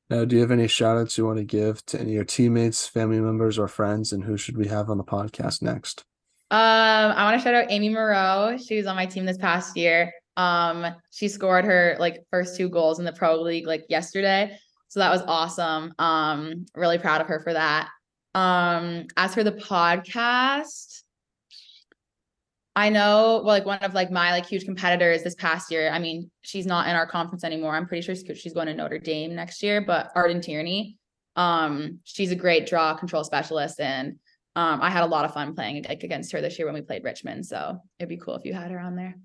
[0.09, 2.23] Now, do you have any shout outs you want to give to any of your
[2.23, 4.13] teammates, family members, or friends?
[4.13, 6.05] And who should we have on the podcast next?
[6.49, 8.57] Um, I want to shout out Amy Moreau.
[8.57, 10.13] She was on my team this past year.
[10.37, 14.57] Um, she scored her like first two goals in the pro league like yesterday.
[14.87, 15.93] So that was awesome.
[15.99, 17.89] Um, really proud of her for that.
[18.33, 21.01] Um, as for the podcast,
[22.77, 25.89] I know, well, like one of like my like huge competitors this past year.
[25.89, 27.75] I mean, she's not in our conference anymore.
[27.75, 29.81] I'm pretty sure she's going to Notre Dame next year.
[29.81, 30.99] But Arden Tierney,
[31.35, 34.19] um, she's a great draw control specialist, and
[34.55, 36.81] um, I had a lot of fun playing like against her this year when we
[36.81, 37.47] played Richmond.
[37.47, 39.15] So it'd be cool if you had her on there.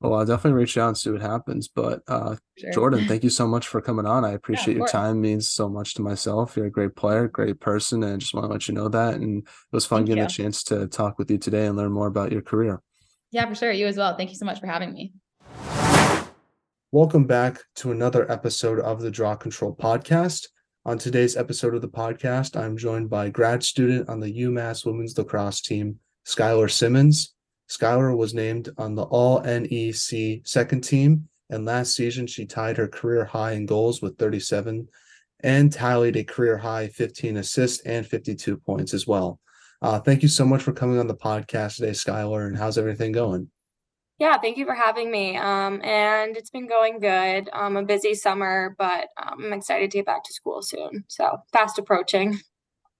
[0.00, 1.68] Well, I'll definitely reach out and see what happens.
[1.68, 2.72] But uh, sure.
[2.72, 4.24] Jordan, thank you so much for coming on.
[4.24, 5.16] I appreciate yeah, your time.
[5.16, 6.56] It means so much to myself.
[6.56, 9.14] You're a great player, great person, and I just want to let you know that.
[9.14, 10.26] And it was fun thank getting you.
[10.26, 12.82] a chance to talk with you today and learn more about your career.
[13.30, 13.72] Yeah, for sure.
[13.72, 14.16] You as well.
[14.16, 15.12] Thank you so much for having me.
[16.92, 20.46] Welcome back to another episode of the Draw Control Podcast.
[20.84, 25.18] On today's episode of the podcast, I'm joined by grad student on the UMass women's
[25.18, 27.34] lacrosse team, Skylar Simmonds.
[27.68, 32.88] Skylar was named on the All NEC second team, and last season she tied her
[32.88, 34.88] career high in goals with 37
[35.40, 39.38] and tallied a career high 15 assists and 52 points as well.
[39.82, 42.46] Uh, thank you so much for coming on the podcast today, Skylar.
[42.46, 43.50] And how's everything going?
[44.18, 45.36] Yeah, thank you for having me.
[45.36, 47.50] Um, and it's been going good.
[47.52, 51.04] Um, a busy summer, but um, I'm excited to get back to school soon.
[51.08, 52.38] So fast approaching.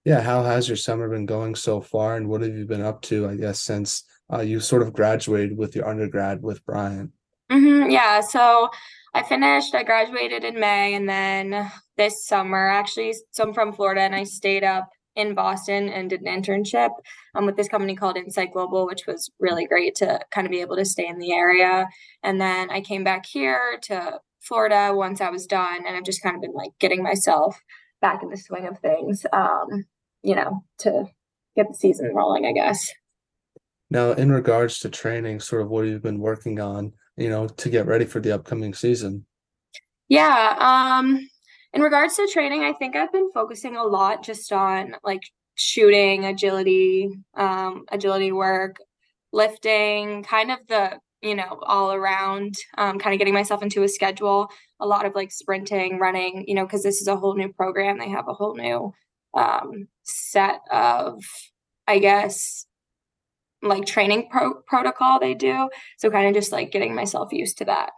[0.05, 3.01] Yeah, how has your summer been going so far, and what have you been up
[3.03, 3.27] to?
[3.27, 7.11] I guess since uh, you sort of graduated with your undergrad with Bryant.
[7.51, 8.69] Mm-hmm, yeah, so
[9.13, 9.73] I finished.
[9.73, 14.25] I graduated in May, and then this summer, actually, so I'm from Florida, and I
[14.25, 16.91] stayed up in Boston and did an internship
[17.35, 20.61] um, with this company called Insight Global, which was really great to kind of be
[20.61, 21.87] able to stay in the area.
[22.21, 26.21] And then I came back here to Florida once I was done, and I've just
[26.21, 27.59] kind of been like getting myself
[28.01, 29.85] back in the swing of things, um,
[30.21, 31.05] you know, to
[31.55, 32.91] get the season rolling, I guess.
[33.89, 37.69] Now, in regards to training, sort of what you've been working on, you know, to
[37.69, 39.25] get ready for the upcoming season.
[40.09, 40.55] Yeah.
[40.59, 41.27] Um,
[41.73, 45.21] in regards to training, I think I've been focusing a lot just on like
[45.55, 48.77] shooting, agility, um, agility work,
[49.31, 53.89] lifting, kind of the you know all around um, kind of getting myself into a
[53.89, 57.51] schedule a lot of like sprinting running you know because this is a whole new
[57.53, 58.93] program they have a whole new
[59.33, 61.19] um, set of
[61.87, 62.65] i guess
[63.61, 67.65] like training pro- protocol they do so kind of just like getting myself used to
[67.65, 67.91] that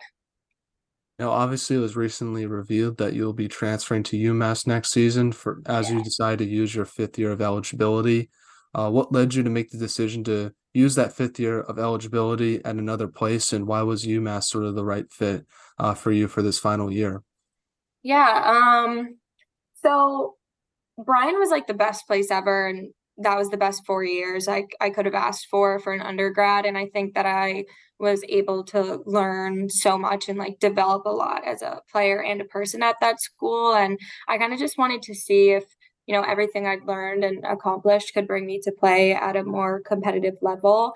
[1.19, 5.61] now, obviously, it was recently revealed that you'll be transferring to UMass next season for
[5.65, 5.97] as yeah.
[5.97, 8.29] you decide to use your fifth year of eligibility.
[8.73, 12.63] Uh, what led you to make the decision to use that fifth year of eligibility
[12.63, 15.45] at another place, and why was UMass sort of the right fit
[15.77, 17.21] uh, for you for this final year?
[18.01, 18.85] Yeah.
[18.87, 19.17] Um.
[19.83, 20.37] So
[20.97, 24.65] Bryant was like the best place ever, and that was the best four years I
[24.79, 27.65] I could have asked for for an undergrad, and I think that I
[27.99, 32.39] was able to learn so much and like develop a lot as a player and
[32.39, 33.75] a person at that school.
[33.75, 35.65] And I kind of just wanted to see if,
[36.07, 39.81] you know, everything I'd learned and accomplished could bring me to play at a more
[39.81, 40.95] competitive level.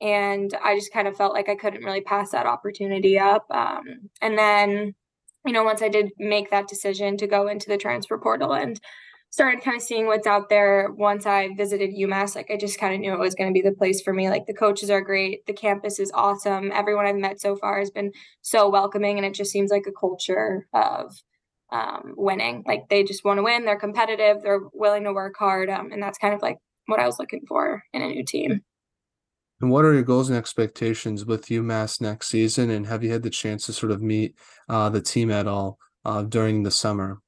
[0.00, 3.46] And I just kind of felt like I couldn't really pass that opportunity up.
[3.50, 4.94] Um, and then,
[5.44, 8.78] you know, once I did make that decision to go into the transfer portal and
[9.34, 12.36] started kind of seeing what's out there once I visited UMass.
[12.36, 14.30] Like I just kind of knew it was going to be the place for me.
[14.30, 16.70] Like the coaches are great, the campus is awesome.
[16.72, 19.98] Everyone I've met so far has been so welcoming, and it just seems like a
[19.98, 21.20] culture of
[21.72, 22.62] um, winning.
[22.64, 23.64] Like they just want to win.
[23.64, 24.40] They're competitive.
[24.40, 27.42] They're willing to work hard, um, and that's kind of like what I was looking
[27.48, 28.60] for in a new team.
[29.60, 32.70] And what are your goals and expectations with UMass next season?
[32.70, 35.78] And have you had the chance to sort of meet uh, the team at all
[36.04, 37.20] uh, during the summer?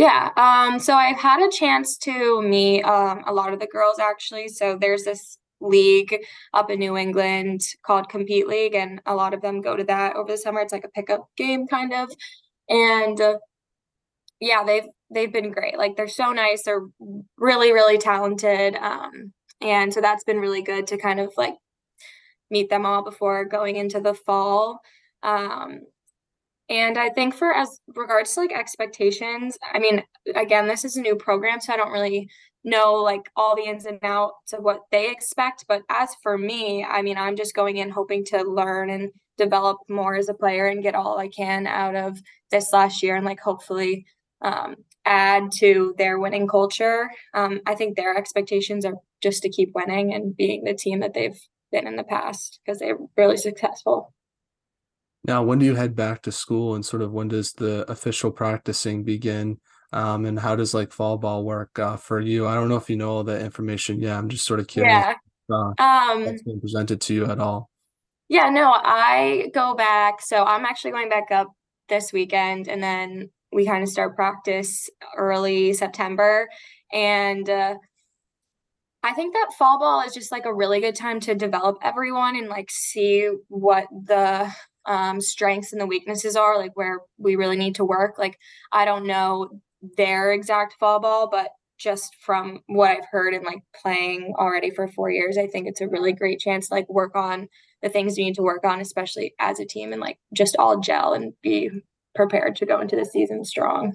[0.00, 0.30] Yeah.
[0.38, 4.48] Um, so I've had a chance to meet um, a lot of the girls actually.
[4.48, 6.16] So there's this league
[6.54, 10.16] up in New England called Compete League, and a lot of them go to that
[10.16, 10.60] over the summer.
[10.62, 12.08] It's like a pickup game kind of,
[12.70, 13.34] and uh,
[14.40, 15.76] yeah, they've they've been great.
[15.76, 16.62] Like they're so nice.
[16.64, 16.86] They're
[17.36, 21.54] really really talented, um, and so that's been really good to kind of like
[22.50, 24.80] meet them all before going into the fall.
[25.22, 25.80] Um,
[26.70, 30.04] and I think for as regards to like expectations, I mean,
[30.36, 32.30] again, this is a new program, so I don't really
[32.62, 35.64] know like all the ins and outs of what they expect.
[35.66, 39.78] But as for me, I mean, I'm just going in hoping to learn and develop
[39.88, 42.18] more as a player and get all I can out of
[42.52, 44.06] this last year and like hopefully
[44.42, 47.10] um, add to their winning culture.
[47.34, 51.14] Um, I think their expectations are just to keep winning and being the team that
[51.14, 51.40] they've
[51.72, 54.14] been in the past because they're really successful.
[55.24, 58.30] Now, when do you head back to school and sort of when does the official
[58.30, 59.58] practicing begin?
[59.92, 62.46] Um, and how does like fall ball work uh, for you?
[62.46, 64.00] I don't know if you know all that information.
[64.00, 64.92] Yeah, I'm just sort of curious.
[64.92, 65.14] Yeah.
[65.52, 67.70] Uh, Um, that's been presented to you at all.
[68.28, 70.22] yeah, no, I go back.
[70.22, 71.48] So I'm actually going back up
[71.88, 76.48] this weekend and then we kind of start practice early September.
[76.92, 77.74] And uh,
[79.02, 82.36] I think that fall ball is just like a really good time to develop everyone
[82.36, 84.54] and like see what the
[84.90, 88.18] um, strengths and the weaknesses are, like where we really need to work.
[88.18, 88.36] Like,
[88.72, 89.50] I don't know
[89.96, 94.88] their exact fall ball, but just from what I've heard and like playing already for
[94.88, 97.48] four years, I think it's a really great chance to like work on
[97.82, 100.80] the things you need to work on, especially as a team, and like just all
[100.80, 101.70] gel and be
[102.16, 103.94] prepared to go into the season strong.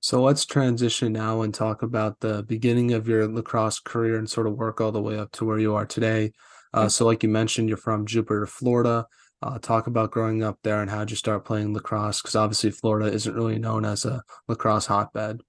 [0.00, 4.46] So let's transition now and talk about the beginning of your lacrosse career and sort
[4.46, 6.32] of work all the way up to where you are today.
[6.72, 9.06] Uh, so, like you mentioned, you're from Jupiter, Florida.
[9.42, 12.20] Uh, talk about growing up there and how did you start playing lacrosse?
[12.20, 15.40] Because obviously, Florida isn't really known as a lacrosse hotbed.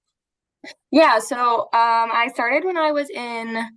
[0.92, 3.68] Yeah, so um, I started when I was in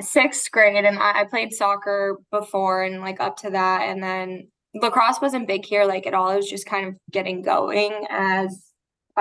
[0.00, 4.48] sixth grade, and I, I played soccer before and like up to that, and then
[4.74, 6.30] lacrosse wasn't big here like at all.
[6.30, 8.67] It was just kind of getting going as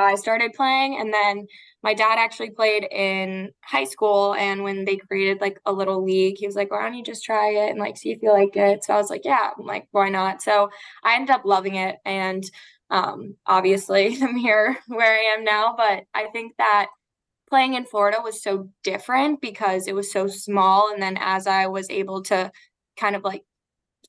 [0.04, 1.48] I started playing, and then
[1.84, 6.38] my dad actually played in high school, and when they created like a little league,
[6.38, 8.56] he was like, "Why don't you just try it and like see if you like
[8.56, 10.70] it?" So I was like, "Yeah, I'm like why not?" So
[11.04, 12.44] I ended up loving it, and
[12.90, 16.88] um, obviously I'm here where I am now, but I think that
[17.50, 20.92] playing in Florida was so different because it was so small.
[20.92, 22.52] And then as I was able to
[23.00, 23.44] kind of like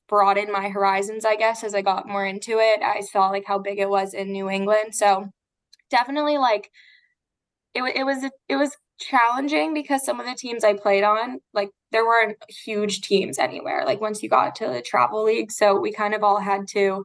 [0.07, 3.59] broaden my horizons, I guess, as I got more into it, I saw like how
[3.59, 4.95] big it was in New England.
[4.95, 5.29] So
[5.89, 6.71] definitely like
[7.73, 11.69] it, it was it was challenging because some of the teams I played on, like
[11.91, 13.83] there weren't huge teams anywhere.
[13.85, 17.03] Like once you got to the travel league, so we kind of all had to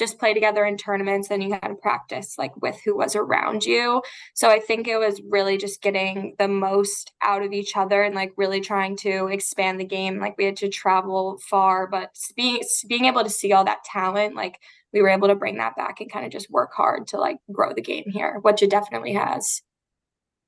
[0.00, 3.64] just play together in tournaments and you had to practice like with who was around
[3.64, 4.02] you.
[4.34, 8.14] So I think it was really just getting the most out of each other and
[8.14, 10.18] like really trying to expand the game.
[10.18, 14.34] Like we had to travel far, but being being able to see all that talent,
[14.34, 14.58] like
[14.92, 17.38] we were able to bring that back and kind of just work hard to like
[17.52, 19.62] grow the game here, which it definitely has.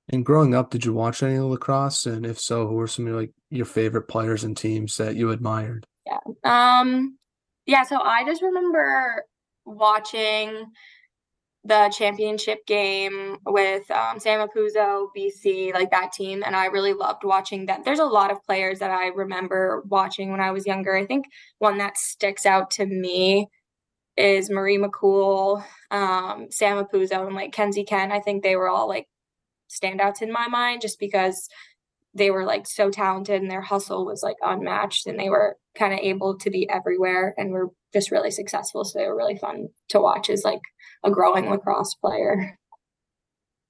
[0.08, 2.06] And growing up, did you watch any lacrosse?
[2.06, 5.14] And if so, who were some of your, like your favorite players and teams that
[5.14, 5.86] you admired?
[6.06, 6.18] Yeah.
[6.44, 7.18] Um,
[7.66, 9.24] yeah, so I just remember
[9.64, 10.66] watching
[11.64, 17.22] the championship game with um, Sam Apuzzo, BC, like that team, and I really loved
[17.22, 17.84] watching that.
[17.84, 20.96] There's a lot of players that I remember watching when I was younger.
[20.96, 21.26] I think
[21.58, 23.46] one that sticks out to me
[24.16, 28.12] is Marie McCool, um, Sam Apuzzo, and like Kenzie Kent.
[28.12, 29.06] I think they were all like
[29.70, 31.48] standouts in my mind just because
[32.14, 35.94] they were like so talented and their hustle was like unmatched and they were kind
[35.94, 38.84] of able to be everywhere and were just really successful.
[38.84, 40.60] So they were really fun to watch as like
[41.02, 42.58] a growing lacrosse player.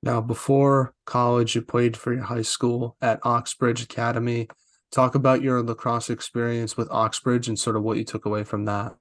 [0.02, 4.48] Now, before college, you played for your high school at Oxbridge Academy.
[4.90, 8.64] Talk about your lacrosse experience with Oxbridge and sort of what you took away from
[8.64, 8.96] that.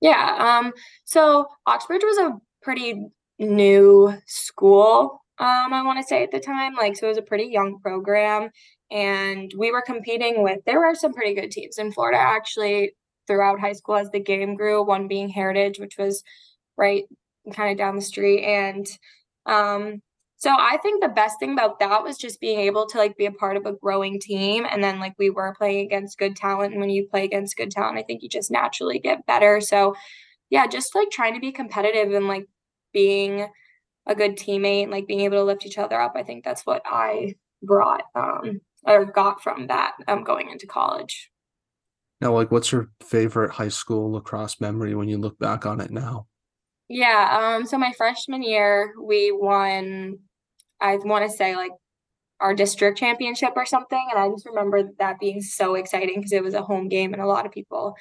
[0.00, 0.60] Yeah.
[0.62, 0.72] Um,
[1.04, 3.06] so Oxbridge was a pretty
[3.38, 6.74] new school, um, I want to say at the time.
[6.74, 8.50] Like, so it was a pretty young program.
[8.90, 12.92] And we were competing with, there were some pretty good teams in Florida actually
[13.26, 16.22] throughout high school as the game grew, one being Heritage, which was
[16.76, 17.04] right
[17.54, 18.44] kind of down the street.
[18.44, 18.86] And
[19.46, 20.02] um,
[20.40, 23.26] so I think the best thing about that was just being able to like be
[23.26, 24.64] a part of a growing team.
[24.68, 26.72] And then like we were playing against good talent.
[26.72, 29.60] And when you play against good talent, I think you just naturally get better.
[29.60, 29.94] So
[30.48, 32.46] yeah, just like trying to be competitive and like
[32.90, 33.48] being
[34.06, 36.14] a good teammate and like being able to lift each other up.
[36.16, 41.30] I think that's what I brought um or got from that um going into college.
[42.22, 45.90] Now, like, what's your favorite high school lacrosse memory when you look back on it
[45.90, 46.28] now?
[46.88, 50.18] Yeah, um so my freshman year we won
[50.80, 51.72] I want to say like
[52.40, 56.42] our district championship or something and I just remember that being so exciting because it
[56.42, 57.94] was a home game and a lot of people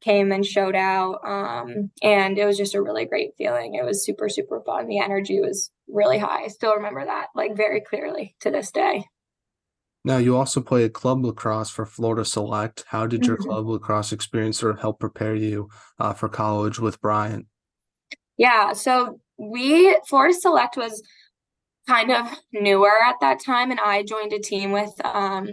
[0.00, 3.74] came and showed out um and it was just a really great feeling.
[3.74, 4.86] It was super super fun.
[4.88, 6.44] The energy was really high.
[6.44, 9.04] I still remember that like very clearly to this day.
[10.04, 12.84] Now, you also played club lacrosse for Florida Select.
[12.88, 13.46] How did your Mhm.
[13.46, 17.46] club lacrosse experience sort of help prepare you uh, for college with Bryant?
[18.36, 21.02] Yeah, so we Florida Select was
[21.88, 25.50] kind of newer at that time, and I joined a team with um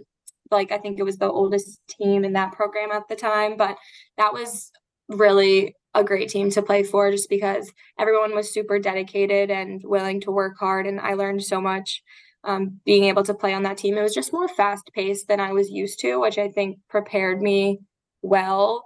[0.51, 3.77] like I think it was the oldest team in that program at the time, but
[4.17, 4.71] that was
[5.09, 10.21] really a great team to play for just because everyone was super dedicated and willing
[10.21, 12.03] to work hard, and I learned so much
[12.45, 13.97] um, being able to play on that team.
[13.97, 17.41] It was just more fast paced than I was used to, which I think prepared
[17.41, 17.79] me
[18.21, 18.83] well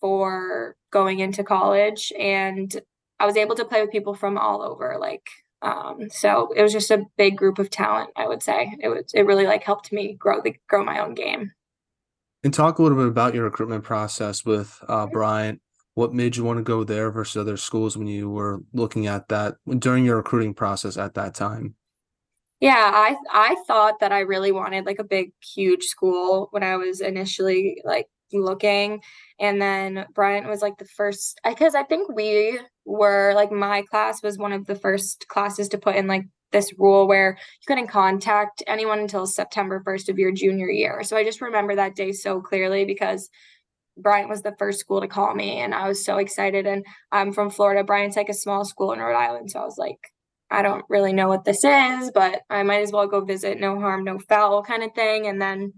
[0.00, 2.12] for going into college.
[2.18, 2.78] And
[3.18, 4.96] I was able to play with people from all over.
[5.00, 5.26] Like,
[5.62, 8.10] um, so it was just a big group of talent.
[8.16, 9.12] I would say it was.
[9.14, 11.52] It really like helped me grow the grow my own game.
[12.42, 15.60] And talk a little bit about your recruitment process with uh, Bryant.
[15.94, 19.28] What made you want to go there versus other schools when you were looking at
[19.28, 21.74] that during your recruiting process at that time?
[22.60, 26.76] Yeah, I I thought that I really wanted like a big, huge school when I
[26.76, 29.02] was initially like looking.
[29.38, 32.58] And then Bryant was like the first because I think we
[32.90, 36.72] were like my class was one of the first classes to put in like this
[36.78, 41.02] rule where you couldn't contact anyone until September 1st of your junior year.
[41.04, 43.30] So I just remember that day so clearly because
[43.96, 46.66] Bryant was the first school to call me and I was so excited.
[46.66, 47.84] And I'm from Florida.
[47.84, 49.50] Bryant's like a small school in Rhode Island.
[49.50, 49.98] So I was like,
[50.50, 53.78] I don't really know what this is, but I might as well go visit, no
[53.78, 55.28] harm, no foul kind of thing.
[55.28, 55.72] And then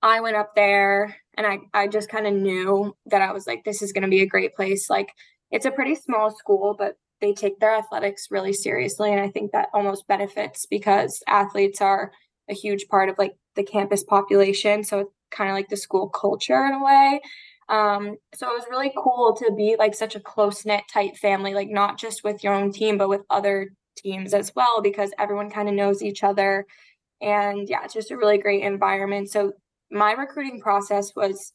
[0.00, 3.64] I went up there and I, I just kind of knew that I was like,
[3.64, 4.88] this is going to be a great place.
[4.88, 5.08] Like,
[5.52, 9.12] it's a pretty small school, but they take their athletics really seriously.
[9.12, 12.10] And I think that almost benefits because athletes are
[12.50, 14.82] a huge part of like the campus population.
[14.82, 17.20] So it's kind of like the school culture in a way.
[17.68, 21.54] Um, so it was really cool to be like such a close knit tight family,
[21.54, 25.50] like not just with your own team, but with other teams as well, because everyone
[25.50, 26.66] kind of knows each other.
[27.20, 29.30] And yeah, it's just a really great environment.
[29.30, 29.52] So
[29.90, 31.52] my recruiting process was,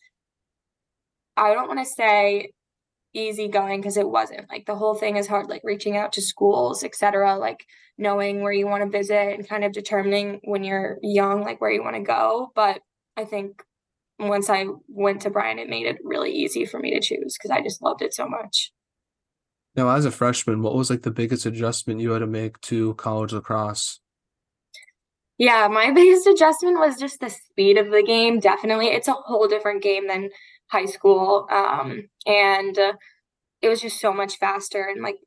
[1.35, 2.51] I don't want to say
[3.13, 6.21] easy going because it wasn't like the whole thing is hard like reaching out to
[6.21, 7.65] schools etc like
[7.97, 11.71] knowing where you want to visit and kind of determining when you're young like where
[11.71, 12.81] you want to go but
[13.15, 13.63] i think
[14.19, 17.51] once I went to Bryant, it made it really easy for me to choose because
[17.51, 18.71] I just loved it so much.
[19.75, 22.95] Now, as a freshman, what was like the biggest adjustment you had to make to
[22.95, 23.99] college lacrosse?
[25.37, 28.39] Yeah, my biggest adjustment was just the speed of the game.
[28.39, 30.29] Definitely, it's a whole different game than
[30.69, 32.93] high school, um, and uh,
[33.61, 35.17] it was just so much faster and like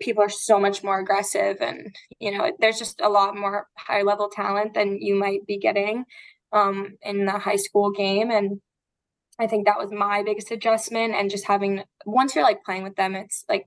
[0.00, 4.00] people are so much more aggressive and you know there's just a lot more high
[4.02, 6.04] level talent than you might be getting
[6.52, 8.30] um, in the high school game.
[8.30, 8.60] And
[9.38, 11.14] I think that was my biggest adjustment.
[11.14, 13.66] And just having, once you're like playing with them, it's like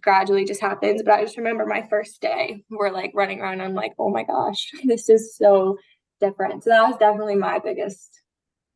[0.00, 1.02] gradually just happens.
[1.02, 3.60] But I just remember my first day, we're like running around.
[3.60, 5.78] I'm like, oh my gosh, this is so
[6.20, 6.64] different.
[6.64, 8.22] So that was definitely my biggest,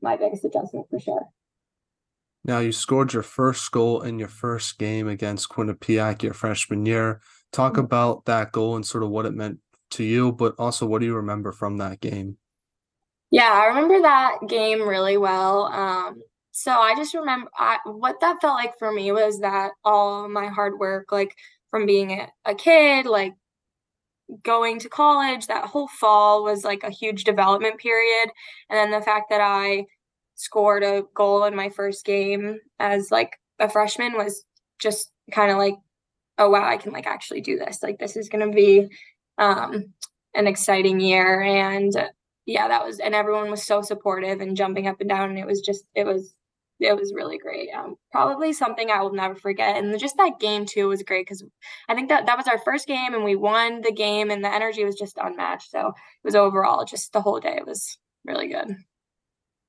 [0.01, 1.29] my biggest adjustment for sure.
[2.47, 7.21] Now you scored your first goal in your first game against Quinnipiac your freshman year.
[7.53, 7.85] Talk mm-hmm.
[7.85, 9.59] about that goal and sort of what it meant
[9.93, 12.39] to you, but also what do you remember from that game?
[13.33, 15.65] Yeah, I remember that game really well.
[15.65, 16.23] Um,
[16.53, 20.47] so I just remember I, what that felt like for me was that all my
[20.47, 21.35] hard work, like
[21.73, 23.35] from being a, a kid, like
[24.45, 28.31] going to college, that whole fall was like a huge development period.
[28.71, 29.87] And then the fact that I
[30.37, 34.45] scored a goal in my first game as like a freshman was
[34.79, 35.75] just kind of like,
[36.39, 37.83] oh wow, I can like actually do this.
[37.83, 38.89] Like this is gonna be
[39.39, 39.93] um
[40.37, 41.43] an exciting year.
[41.43, 41.93] And
[42.47, 45.31] yeah, that was, and everyone was so supportive and jumping up and down.
[45.31, 46.35] And it was just, it was,
[46.79, 47.71] it was really great.
[47.75, 49.77] Um, probably something I will never forget.
[49.77, 51.43] And just that game too was great because
[51.89, 54.55] I think that that was our first game and we won the game and the
[54.55, 55.71] energy was just unmatched.
[55.71, 57.61] So it was overall just the whole day.
[57.67, 58.77] Was really good.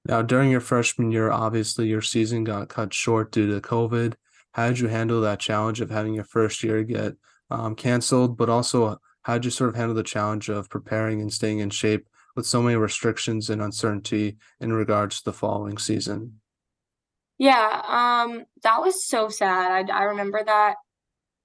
[0.08, 4.16] Now, during your freshman year, obviously your season got cut short due to COVID.
[4.54, 7.14] How did you handle that challenge of having your first year get
[7.52, 8.38] um, canceled?
[8.38, 11.70] But also, how did you sort of handle the challenge of preparing and staying in
[11.70, 16.40] shape with so many restrictions and uncertainty in regards to the following season.
[17.40, 19.90] Yeah, um, that was so sad.
[19.90, 20.76] I, I remember that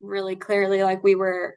[0.01, 0.85] really clearly.
[0.85, 1.57] Like we were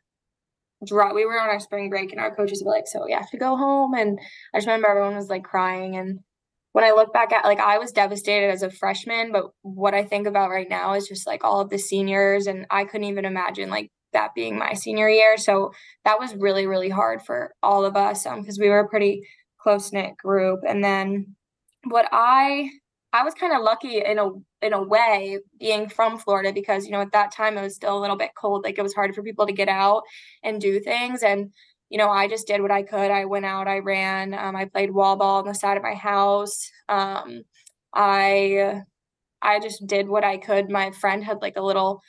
[0.82, 3.38] we were on our spring break and our coaches were like, So we have to
[3.38, 3.93] go home.
[3.93, 4.20] And
[4.53, 5.97] I just remember everyone was like crying.
[5.97, 6.20] And
[6.76, 10.03] when I look back at like I was devastated as a freshman, but what I
[10.03, 13.23] think about right now is just like all of the seniors and I couldn't even
[13.23, 15.38] imagine like that being my senior year.
[15.38, 15.71] So
[16.03, 19.26] that was really, really hard for all of us because um, we were a pretty
[19.57, 20.63] close knit group.
[20.67, 21.38] And then
[21.86, 22.69] what I
[23.13, 26.91] I was kind of lucky in a in a way being from Florida because you
[26.91, 28.65] know at that time it was still a little bit cold.
[28.65, 30.03] Like it was hard for people to get out
[30.43, 31.23] and do things.
[31.23, 31.53] And
[31.90, 33.12] you know I just did what I could.
[33.12, 33.68] I went out.
[33.68, 34.34] I ran.
[34.34, 36.70] Um, I played wall ball on the side of my house.
[36.90, 37.44] Um,
[37.94, 38.82] I
[39.42, 40.70] I just did what I could.
[40.70, 42.02] My friend had like a little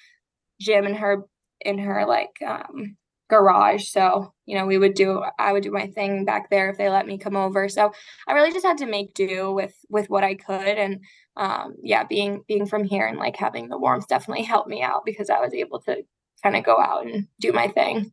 [0.61, 1.24] gym in her
[1.61, 2.97] in her like um,
[3.29, 3.89] garage.
[3.89, 6.89] So, you know, we would do I would do my thing back there if they
[6.89, 7.68] let me come over.
[7.68, 7.93] So
[8.29, 10.79] I really just had to make do with with what I could.
[10.79, 11.01] And
[11.37, 15.05] um yeah, being being from here and like having the warmth definitely helped me out
[15.05, 16.03] because I was able to
[16.43, 18.12] kind of go out and do my thing.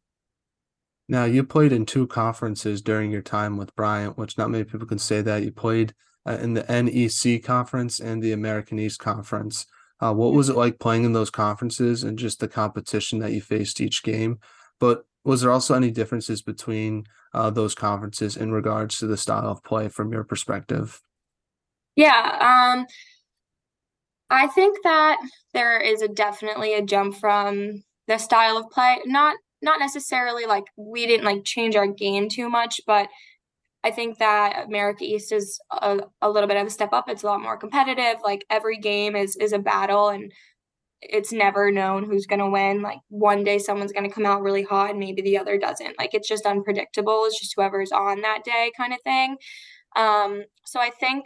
[1.09, 4.87] Now, you played in two conferences during your time with Bryant, which not many people
[4.87, 5.43] can say that.
[5.43, 5.93] You played
[6.25, 9.65] uh, in the NEC conference and the American East conference.
[9.99, 13.41] Uh, what was it like playing in those conferences and just the competition that you
[13.41, 14.39] faced each game?
[14.79, 19.49] But was there also any differences between uh, those conferences in regards to the style
[19.49, 21.01] of play from your perspective?
[21.95, 22.85] Yeah, um,
[24.29, 25.19] I think that
[25.53, 28.99] there is a definitely a jump from the style of play.
[29.05, 33.07] Not not necessarily like we didn't like change our game too much, but
[33.84, 37.09] I think that America East is a, a little bit of a step up.
[37.09, 38.22] It's a lot more competitive.
[38.24, 40.32] Like every game is is a battle and
[41.01, 42.82] it's never known who's going to win.
[42.82, 45.97] Like one day someone's going to come out really hot and maybe the other doesn't.
[45.97, 47.26] Like it's just unpredictable.
[47.26, 49.38] It's just whoever's on that day kind of thing.
[49.95, 51.26] Um, so I think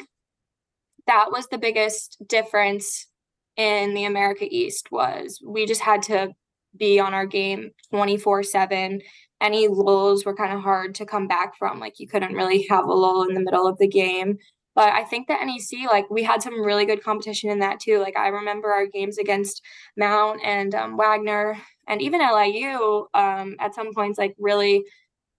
[1.06, 3.08] that was the biggest difference
[3.56, 6.30] in the America East was we just had to
[6.78, 9.01] be on our game 24 7
[9.41, 12.86] any lulls were kind of hard to come back from like you couldn't really have
[12.86, 14.38] a lull in the middle of the game.
[14.76, 17.99] But i think that nec like we had some really good competition in that too.
[17.99, 19.61] Like i remember our games against
[19.97, 21.57] mount and um, wagner
[21.88, 24.84] and even liu um, at some points like really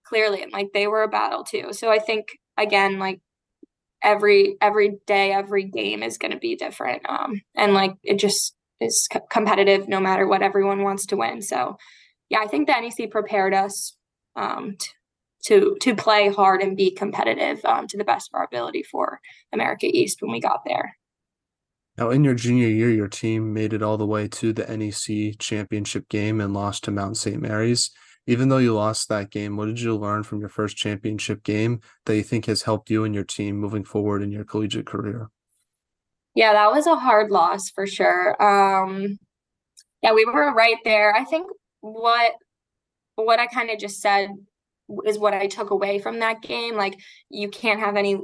[0.04, 1.72] clearly and like they were a battle too.
[1.72, 2.26] So i think
[2.56, 3.20] again like
[4.02, 8.54] every every day every game is going to be different um and like it just
[8.80, 11.42] is c- competitive no matter what everyone wants to win.
[11.42, 11.76] So
[12.28, 13.96] yeah i think the nec prepared us
[14.36, 14.90] um t-
[15.44, 19.20] to to play hard and be competitive um, to the best of our ability for
[19.52, 20.96] america east when we got there.
[21.96, 25.38] Now in your junior year your team made it all the way to the nec
[25.38, 27.90] championship game and lost to mount st mary's.
[28.26, 31.80] Even though you lost that game, what did you learn from your first championship game
[32.04, 35.30] that you think has helped you and your team moving forward in your collegiate career?
[36.38, 38.40] Yeah, that was a hard loss for sure.
[38.40, 39.18] Um,
[40.02, 41.12] yeah, we were right there.
[41.12, 42.32] I think what
[43.16, 44.30] what I kind of just said
[45.04, 46.76] is what I took away from that game.
[46.76, 46.96] Like
[47.28, 48.18] you can't have any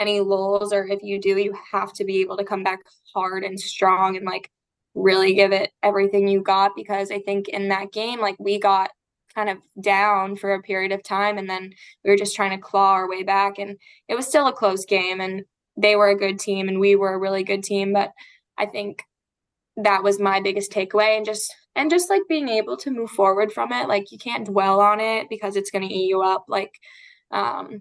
[0.00, 2.80] any lulls, or if you do, you have to be able to come back
[3.14, 4.50] hard and strong and like
[4.96, 6.72] really give it everything you got.
[6.74, 8.90] Because I think in that game, like we got
[9.36, 11.72] kind of down for a period of time and then
[12.04, 13.76] we were just trying to claw our way back and
[14.08, 15.44] it was still a close game and
[15.76, 18.12] they were a good team and we were a really good team but
[18.58, 19.02] i think
[19.76, 23.52] that was my biggest takeaway and just and just like being able to move forward
[23.52, 26.44] from it like you can't dwell on it because it's going to eat you up
[26.48, 26.74] like
[27.30, 27.80] um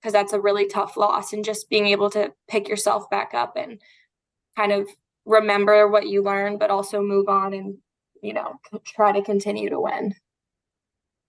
[0.00, 3.56] because that's a really tough loss and just being able to pick yourself back up
[3.56, 3.80] and
[4.56, 4.88] kind of
[5.24, 7.76] remember what you learned but also move on and
[8.22, 8.54] you know
[8.84, 10.14] try to continue to win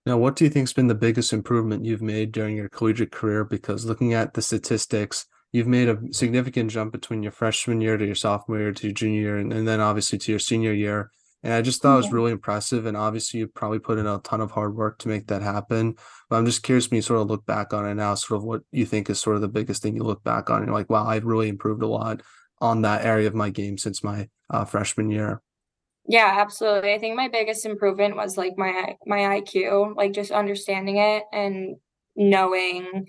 [0.06, 3.44] now, what do you think's been the biggest improvement you've made during your collegiate career?
[3.44, 5.26] Because looking at the statistics,
[5.58, 8.94] you've made a significant jump between your freshman year to your sophomore year to your
[8.94, 11.12] junior year, and, and then obviously to your senior year.
[11.44, 12.86] And I just thought it was really impressive.
[12.86, 15.96] And obviously, you probably put in a ton of hard work to make that happen.
[16.30, 18.44] But I'm just curious when you sort of look back on it now, sort of
[18.44, 20.58] what you think is sort of the biggest thing you look back on.
[20.58, 22.22] And you're like, wow, I've really improved a lot
[22.60, 25.42] on that area of my game since my uh, freshman year.
[26.08, 26.94] Yeah, absolutely.
[26.94, 31.76] I think my biggest improvement was like my my IQ, like just understanding it and
[32.16, 33.08] knowing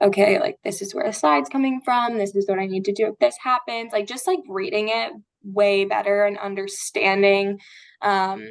[0.00, 2.92] okay, like this is where the slide's coming from, this is what I need to
[2.92, 3.92] do if this happens.
[3.92, 5.12] Like just like reading it
[5.44, 7.60] way better and understanding
[8.02, 8.44] um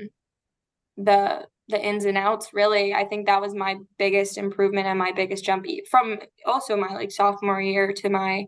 [0.95, 5.11] the the ins and outs really i think that was my biggest improvement and my
[5.11, 8.45] biggest jump from also my like sophomore year to my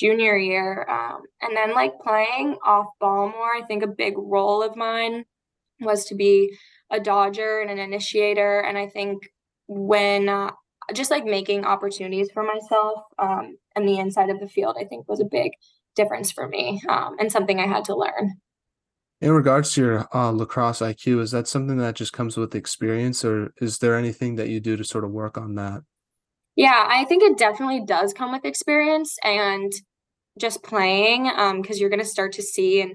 [0.00, 0.86] junior year.
[0.88, 5.24] Um, and then like playing off ball more, I think a big role of mine
[5.80, 6.56] was to be
[6.90, 8.60] a dodger and an initiator.
[8.60, 9.22] And I think
[9.68, 10.52] when uh,
[10.94, 15.08] just like making opportunities for myself um, and the inside of the field, I think
[15.08, 15.52] was a big
[15.96, 18.34] difference for me um, and something I had to learn.
[19.20, 23.22] In regards to your uh, lacrosse IQ, is that something that just comes with experience,
[23.22, 25.82] or is there anything that you do to sort of work on that?
[26.56, 29.18] Yeah, I think it definitely does come with experience.
[29.22, 29.72] And
[30.38, 32.94] just playing um because you're going to start to see and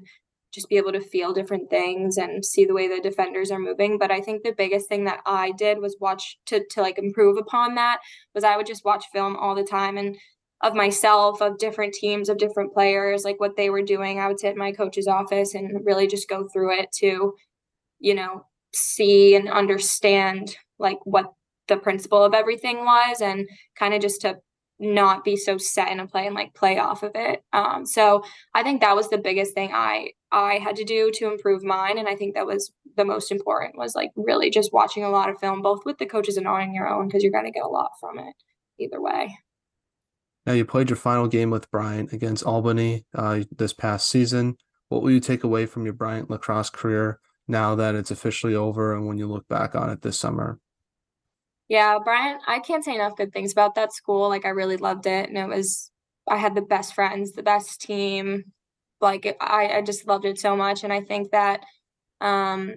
[0.56, 3.98] just be able to feel different things and see the way the defenders are moving.
[3.98, 7.38] But i think the biggest thing that i did was watch to to like improve
[7.38, 8.00] upon that
[8.34, 10.16] was i would just watch film all the time and
[10.62, 14.20] of myself of different teams of different players like what they were doing.
[14.20, 17.36] I would sit in my coach's office and really just go through it to
[18.00, 21.34] you know see and understand like what
[21.68, 23.48] the principle of everything was and
[23.78, 24.38] kind of just to
[24.80, 27.44] not be so set in a play and like play off of it.
[27.54, 28.24] Um, so
[28.54, 31.98] I think that was the biggest thing I I had to do to improve mine,
[31.98, 35.30] and I think that was the most important was like really just watching a lot
[35.30, 37.64] of film, both with the coaches and on your own, because you're going to get
[37.64, 38.36] a lot from it
[38.80, 39.38] either way.
[40.46, 44.58] Now you played your final game with Bryant against Albany uh, this past season.
[44.90, 48.94] What will you take away from your Bryant lacrosse career now that it's officially over,
[48.94, 50.60] and when you look back on it this summer?
[51.70, 54.30] Yeah, Bryant, I can't say enough good things about that school.
[54.30, 55.92] Like I really loved it and it was
[56.28, 58.46] I had the best friends, the best team.
[59.02, 61.62] Like it, I I just loved it so much and I think that
[62.22, 62.76] um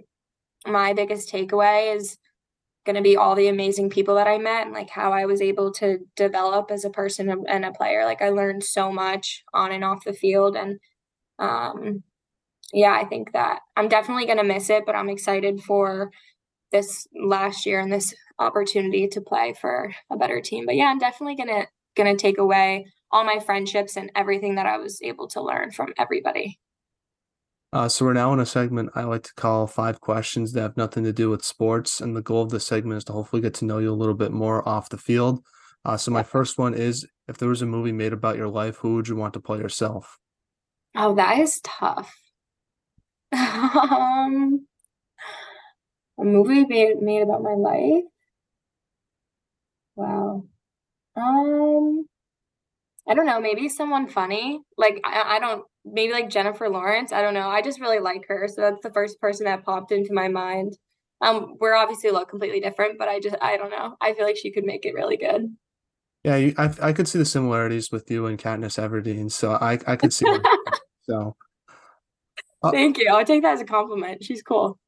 [0.67, 2.19] my biggest takeaway is
[2.87, 5.43] going to be all the amazing people that I met and like how I was
[5.43, 8.05] able to develop as a person and a player.
[8.07, 10.79] Like I learned so much on and off the field and
[11.41, 12.03] um
[12.73, 16.11] yeah, I think that I'm definitely going to miss it, but I'm excited for
[16.73, 20.67] this last year and this opportunity to play for a better team.
[20.67, 21.67] But yeah, I'm definitely going to
[21.97, 25.73] going to take away all my friendships and everything that I was able to learn
[25.73, 26.59] from everybody.
[27.73, 30.77] Uh, so we're now in a segment I like to call five questions that have
[30.77, 33.53] nothing to do with sports, and the goal of the segment is to hopefully get
[33.55, 35.45] to know you a little bit more off the field.
[35.85, 38.77] Uh, so my first one is: if there was a movie made about your life,
[38.77, 40.19] who would you want to play yourself?
[40.97, 42.17] Oh, that is tough.
[43.33, 44.67] um,
[46.19, 48.05] a movie made made about my life.
[49.99, 50.45] Wow.
[51.17, 52.07] Um,
[53.09, 53.41] I don't know.
[53.41, 54.61] Maybe someone funny.
[54.77, 55.65] Like I, I don't.
[55.85, 57.13] Maybe like Jennifer Lawrence.
[57.13, 57.49] I don't know.
[57.49, 60.79] I just really like her, so that's the first person that popped into my mind.
[61.21, 63.97] Um, we're obviously look completely different, but I just I don't know.
[64.01, 65.53] I feel like she could make it really good.
[66.23, 69.81] Yeah, you, I I could see the similarities with you and Katniss Everdeen, so I
[69.85, 70.27] I could see.
[71.03, 71.35] so
[72.63, 73.09] uh, Thank you.
[73.11, 74.23] I'll take that as a compliment.
[74.23, 74.79] She's cool.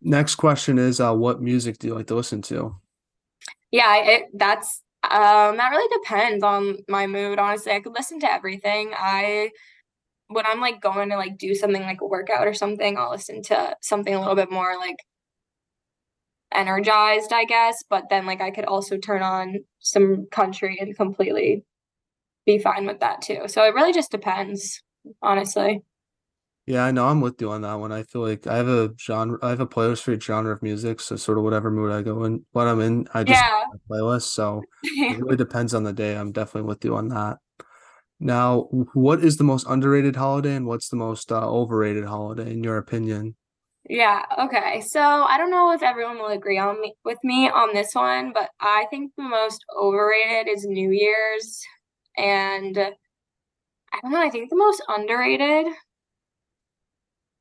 [0.00, 2.74] Next question is uh, what music do you like to listen to?
[3.72, 7.38] Yeah, it, that's um that really depends on my mood.
[7.38, 8.92] Honestly, I could listen to everything.
[8.96, 9.50] I
[10.28, 13.42] when I'm like going to like do something like a workout or something, I'll listen
[13.44, 14.96] to something a little bit more like
[16.54, 17.82] energized, I guess.
[17.88, 21.64] But then like I could also turn on some country and completely
[22.46, 23.42] be fine with that too.
[23.48, 24.82] So it really just depends,
[25.22, 25.82] honestly.
[26.66, 27.06] Yeah, I know.
[27.06, 27.90] I'm with you on that one.
[27.90, 30.62] I feel like I have a genre, I have a playlist for each genre of
[30.62, 31.00] music.
[31.00, 33.64] So sort of whatever mood I go in, what I'm in, I just yeah.
[33.90, 34.30] playlist.
[34.32, 36.16] So it really depends on the day.
[36.16, 37.38] I'm definitely with you on that.
[38.20, 42.62] Now, what is the most underrated holiday and what's the most uh, overrated holiday in
[42.62, 43.34] your opinion?
[43.88, 44.22] Yeah.
[44.38, 44.80] Okay.
[44.82, 48.32] So I don't know if everyone will agree on me with me on this one,
[48.32, 51.60] but I think the most overrated is New Year's,
[52.16, 52.92] and I
[54.02, 54.22] don't know.
[54.22, 55.66] I think the most underrated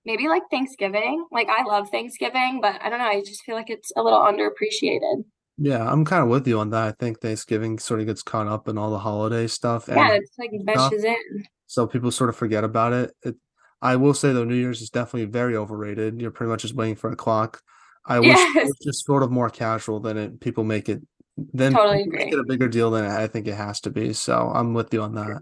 [0.06, 1.26] maybe like Thanksgiving.
[1.32, 3.06] Like I love Thanksgiving, but I don't know.
[3.06, 5.24] I just feel like it's a little underappreciated.
[5.58, 6.88] Yeah, I'm kind of with you on that.
[6.88, 9.86] I think Thanksgiving sort of gets caught up in all the holiday stuff.
[9.88, 11.46] Yeah, it's like meshes in.
[11.68, 13.12] So people sort of forget about it.
[13.24, 13.36] it.
[13.82, 16.20] I will say though, New Year's is definitely very overrated.
[16.20, 17.62] You're pretty much just waiting for a clock.
[18.06, 20.40] I wish it was just sort of more casual than it.
[20.40, 21.02] People make it.
[21.38, 24.14] Then totally make it a bigger deal than I think it has to be.
[24.14, 25.40] So I'm with you on that.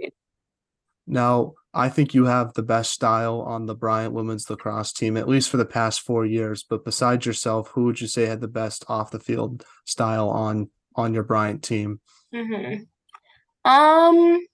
[1.10, 5.28] Now, I think you have the best style on the Bryant women's lacrosse team, at
[5.28, 6.64] least for the past four years.
[6.64, 10.70] But besides yourself, who would you say had the best off the field style on
[10.95, 11.99] on your Bryant team?
[12.34, 12.84] Mm-hmm.
[13.70, 14.45] Um,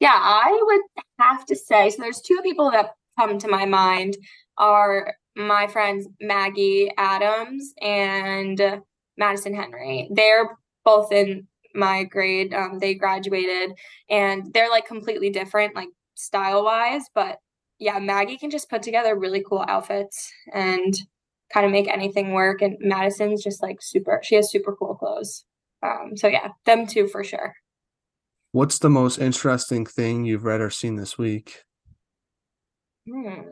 [0.00, 2.02] yeah, I would have to say so.
[2.02, 4.16] There's two people that come to my mind
[4.58, 8.80] are my friends Maggie Adams and
[9.16, 10.08] Madison Henry.
[10.12, 12.54] They're both in my grade.
[12.54, 13.72] Um, they graduated
[14.08, 17.04] and they're like completely different, like style wise.
[17.14, 17.38] But
[17.78, 20.94] yeah, Maggie can just put together really cool outfits and
[21.52, 22.62] kind of make anything work.
[22.62, 25.44] And Madison's just like super, she has super cool clothes.
[25.82, 27.54] Um, so yeah, them too for sure.
[28.52, 31.62] What's the most interesting thing you've read or seen this week?
[33.08, 33.42] Hmm.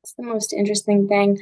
[0.00, 1.38] What's the most interesting thing?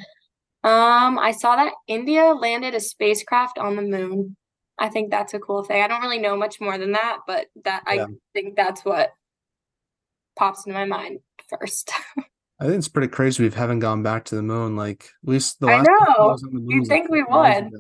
[0.64, 4.36] Um, I saw that India landed a spacecraft on the moon.
[4.78, 5.82] I think that's a cool thing.
[5.82, 8.04] I don't really know much more than that, but that yeah.
[8.04, 9.12] I think that's what
[10.36, 11.92] pops into my mind first.
[12.60, 14.76] I think it's pretty crazy we haven't gone back to the moon.
[14.76, 16.36] Like at least the last I know.
[16.68, 17.70] You'd think like we would.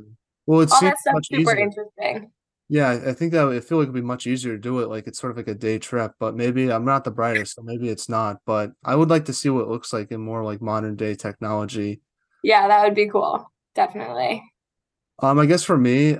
[0.46, 1.58] Well, it's all that stuff's super easier.
[1.58, 2.30] interesting.
[2.68, 4.88] Yeah, I think that I feel like it'd be much easier to do it.
[4.88, 7.62] Like it's sort of like a day trip, but maybe I'm not the brightest, so
[7.62, 8.38] maybe it's not.
[8.46, 11.14] But I would like to see what it looks like in more like modern day
[11.14, 12.00] technology.
[12.42, 13.52] Yeah, that would be cool.
[13.74, 14.42] Definitely.
[15.20, 16.16] Um, I guess for me,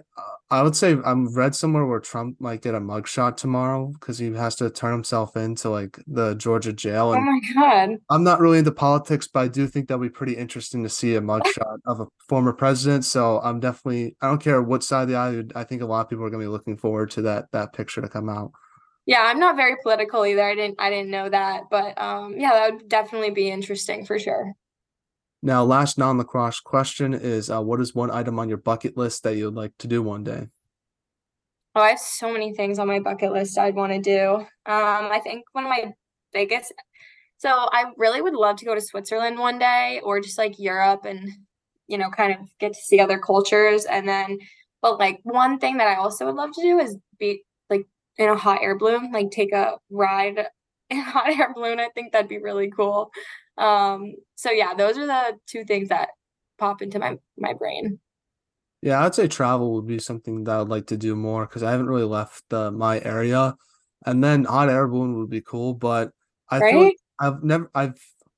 [0.52, 4.30] I would say I'm read somewhere where Trump might get a mugshot tomorrow because he
[4.34, 7.08] has to turn himself into like the Georgia jail.
[7.08, 7.98] Oh and oh my god!
[8.10, 11.16] I'm not really into politics, but I do think that'll be pretty interesting to see
[11.16, 13.06] a mugshot of a former president.
[13.06, 15.44] So I'm definitely I don't care what side of the aisle.
[15.54, 17.72] I think a lot of people are going to be looking forward to that that
[17.72, 18.52] picture to come out.
[19.06, 20.44] Yeah, I'm not very political either.
[20.44, 24.18] I didn't I didn't know that, but um, yeah, that would definitely be interesting for
[24.18, 24.54] sure.
[25.42, 29.36] Now, last non-lacrosse question is: uh, What is one item on your bucket list that
[29.36, 30.48] you'd like to do one day?
[31.74, 34.34] Oh, I have so many things on my bucket list I'd want to do.
[34.36, 35.92] Um, I think one of my
[36.32, 36.72] biggest.
[37.38, 41.04] So I really would love to go to Switzerland one day, or just like Europe,
[41.06, 41.28] and
[41.88, 43.84] you know, kind of get to see other cultures.
[43.84, 44.38] And then
[44.82, 47.86] But like one thing that I also would love to do is be like
[48.18, 50.46] in a hot air balloon, like take a ride
[50.90, 51.80] in a hot air balloon.
[51.80, 53.10] I think that'd be really cool.
[53.58, 56.10] Um, so yeah, those are the two things that
[56.58, 58.00] pop into my my brain.
[58.82, 61.70] Yeah, I'd say travel would be something that I'd like to do more because I
[61.70, 63.56] haven't really left uh, my area.
[64.04, 66.12] And then hot air balloon would be cool, but
[66.50, 66.84] I feel Right?
[66.84, 67.94] like I've never I've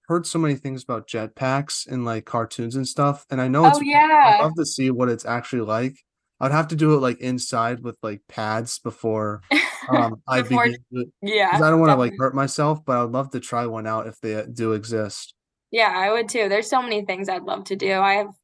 [0.09, 3.81] heard so many things about jetpacks in like cartoons and stuff, and I know it's
[3.81, 3.83] Oh
[4.25, 5.97] I'd love to see what it's actually like.
[6.41, 9.43] I'd have to do it like inside with like pads before
[9.89, 10.77] um I begin
[11.23, 13.87] yeah, because I don't want to like hurt myself, but I'd love to try one
[13.87, 15.35] out if they do exist.
[15.71, 16.49] Yeah, I would too.
[16.49, 17.93] There's so many things I'd love to do.
[17.95, 18.35] I have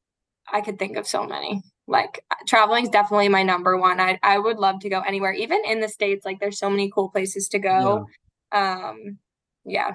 [0.51, 1.63] I could think of so many.
[1.87, 3.99] Like traveling is definitely my number one.
[3.99, 6.25] I I would love to go anywhere, even in the States.
[6.25, 7.73] Like there's so many cool places to Yeah.
[7.73, 8.07] go.
[8.53, 9.19] Um,
[9.65, 9.93] yeah,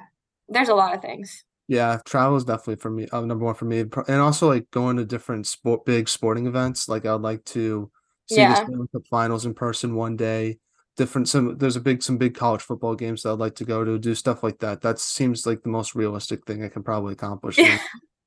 [0.49, 1.45] there's a lot of things.
[1.69, 4.97] Yeah, travel is definitely for me, uh, number one for me, and also like going
[4.99, 6.89] to different sport, big sporting events.
[6.89, 7.91] Like I'd like to
[8.27, 8.57] see the Yeah.
[8.57, 10.59] Stanley Cup Finals in person one day.
[10.97, 13.85] Different some there's a big some big college football games that I'd like to go
[13.85, 14.81] to, do stuff like that.
[14.83, 17.63] That seems like the most realistic thing I can probably accomplish.
[17.63, 17.79] Yeah,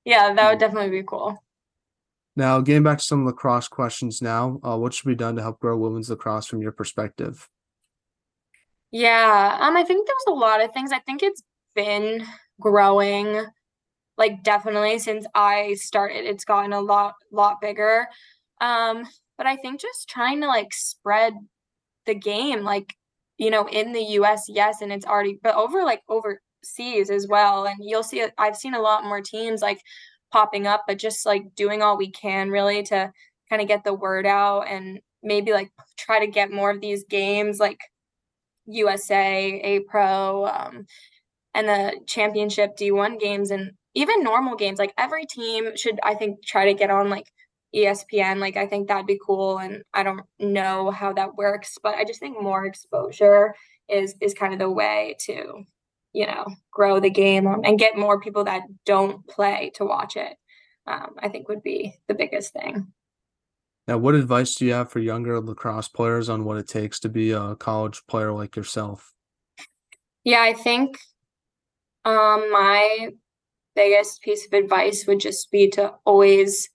[0.05, 1.37] yeah, that would definitely be cool.
[2.35, 5.59] Now, getting back to some lacrosse questions now, uh, what should be done to help
[5.59, 7.47] grow women's lacrosse from your perspective?
[8.91, 10.91] Yeah, um, I think there's a lot of things.
[10.91, 11.43] I think it's
[11.75, 12.25] been
[12.59, 13.45] growing,
[14.17, 16.25] like definitely since I started.
[16.25, 18.07] It's gotten a lot, lot bigger.
[18.61, 19.05] Um,
[19.37, 21.33] but I think just trying to like spread
[22.05, 22.93] the game, like,
[23.37, 27.65] you know, in the US, yes, and it's already, but over like overseas as well.
[27.65, 29.79] And you'll see, I've seen a lot more teams like
[30.31, 33.11] popping up, but just like doing all we can really to
[33.49, 37.03] kind of get the word out and maybe like try to get more of these
[37.05, 37.79] games like
[38.65, 40.85] USA, A Pro, um,
[41.53, 44.79] and the championship D1 games and even normal games.
[44.79, 47.31] Like every team should, I think, try to get on like
[47.75, 48.39] ESPN.
[48.39, 49.59] Like I think that'd be cool.
[49.59, 53.55] And I don't know how that works, but I just think more exposure
[53.87, 55.63] is is kind of the way to,
[56.13, 60.15] you know, grow the game um, and get more people that don't play to watch
[60.15, 60.35] it.
[60.87, 62.91] Um, I think would be the biggest thing.
[63.87, 67.09] Now, what advice do you have for younger lacrosse players on what it takes to
[67.09, 69.13] be a college player like yourself?
[70.23, 70.99] Yeah, I think
[72.05, 73.09] um my
[73.75, 76.69] biggest piece of advice would just be to always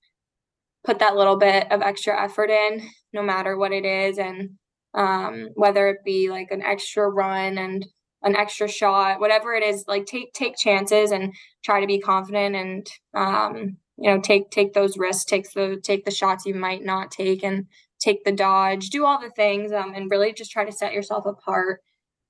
[0.85, 4.51] put that little bit of extra effort in, no matter what it is, and
[4.95, 7.87] um whether it be like an extra run and
[8.23, 12.57] an extra shot, whatever it is, like take take chances and try to be confident
[12.57, 16.85] and um you know take take those risks, take the take the shots you might
[16.85, 17.67] not take and
[18.01, 21.27] take the dodge, do all the things um and really just try to set yourself
[21.27, 21.81] apart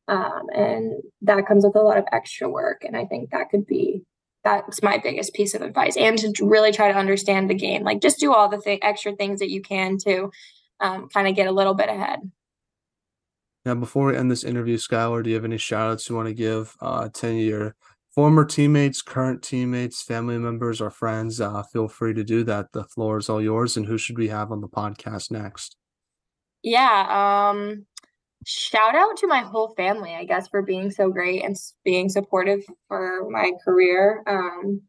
[0.09, 0.93] um, and
[1.23, 4.03] that comes with a lot of extra work and i think that could be
[4.43, 8.03] that's my biggest piece of advice and to really try to understand the game like
[8.03, 10.31] just do all the th- extra things that you can to
[10.81, 12.21] um, kind of get a little bit ahead
[13.65, 16.29] Now, before we end this interview, Skylar, do you have any shout outs you want
[16.29, 17.75] to give uh, to your
[18.15, 21.41] former teammates, current teammates, family members, or friends?
[21.41, 22.73] Uh, feel free to do that.
[22.73, 23.79] The floor is all yours.
[23.79, 25.77] And who should we have on the podcast next?
[26.65, 27.87] yeah um
[28.47, 32.63] shout out to my whole family i guess for being so great and being supportive
[32.89, 34.81] for my career um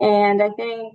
[0.00, 0.94] and i think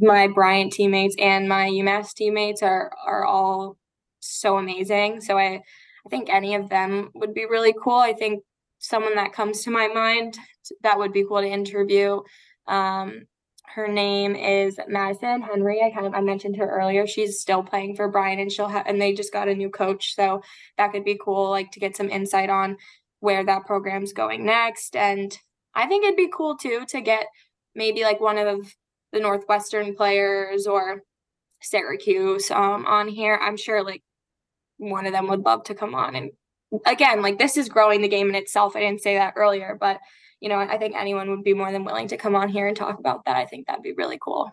[0.00, 3.76] my bryant teammates and my umass teammates are are all
[4.20, 5.60] so amazing so i
[6.06, 7.98] i think any of them would be really cool.
[7.98, 8.42] I think
[8.78, 10.38] someone that comes to my mind
[10.82, 12.20] that would be cool to interview
[12.68, 13.26] um
[13.74, 15.82] her name is Madison Henry.
[15.82, 17.06] I kind of I mentioned her earlier.
[17.06, 20.14] She's still playing for Bryant and she'll have and they just got a new coach.
[20.14, 20.42] So
[20.78, 22.76] that could be cool, like to get some insight on
[23.20, 24.96] where that program's going next.
[24.96, 25.36] And
[25.74, 27.26] I think it'd be cool too to get
[27.74, 28.74] maybe like one of
[29.12, 31.02] the Northwestern players or
[31.62, 33.38] Syracuse um on here.
[33.42, 34.02] I'm sure like
[34.78, 36.30] one of them would love to come on and
[36.86, 38.76] again, like this is growing the game in itself.
[38.76, 40.00] I didn't say that earlier, but
[40.40, 42.76] you know, I think anyone would be more than willing to come on here and
[42.76, 43.36] talk about that.
[43.36, 44.50] I think that'd be really cool.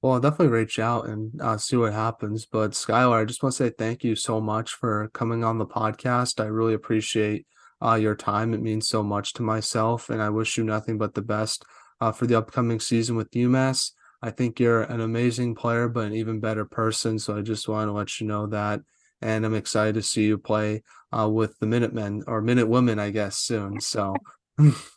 [0.00, 2.44] Well, I'll definitely reach out and uh, see what happens.
[2.44, 5.66] But Skylar, I just want to say thank you so much for coming on the
[5.66, 6.42] podcast.
[6.42, 7.46] I really appreciate
[7.80, 8.52] uh, your time.
[8.52, 11.64] It means so much to myself, and I wish you nothing but the best
[12.00, 13.92] uh, for the upcoming season with UMass.
[14.22, 17.18] I think you're an amazing player, but an even better person.
[17.18, 18.80] So I just want to let you know that.
[19.20, 20.82] And I'm excited to see you play
[21.16, 23.80] uh, with the Minutemen or Minute Women, I guess, soon.
[23.80, 24.14] So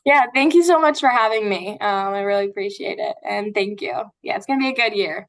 [0.06, 1.72] Yeah, thank you so much for having me.
[1.80, 3.16] Um, I really appreciate it.
[3.28, 3.94] And thank you.
[4.22, 5.28] Yeah, it's gonna be a good year.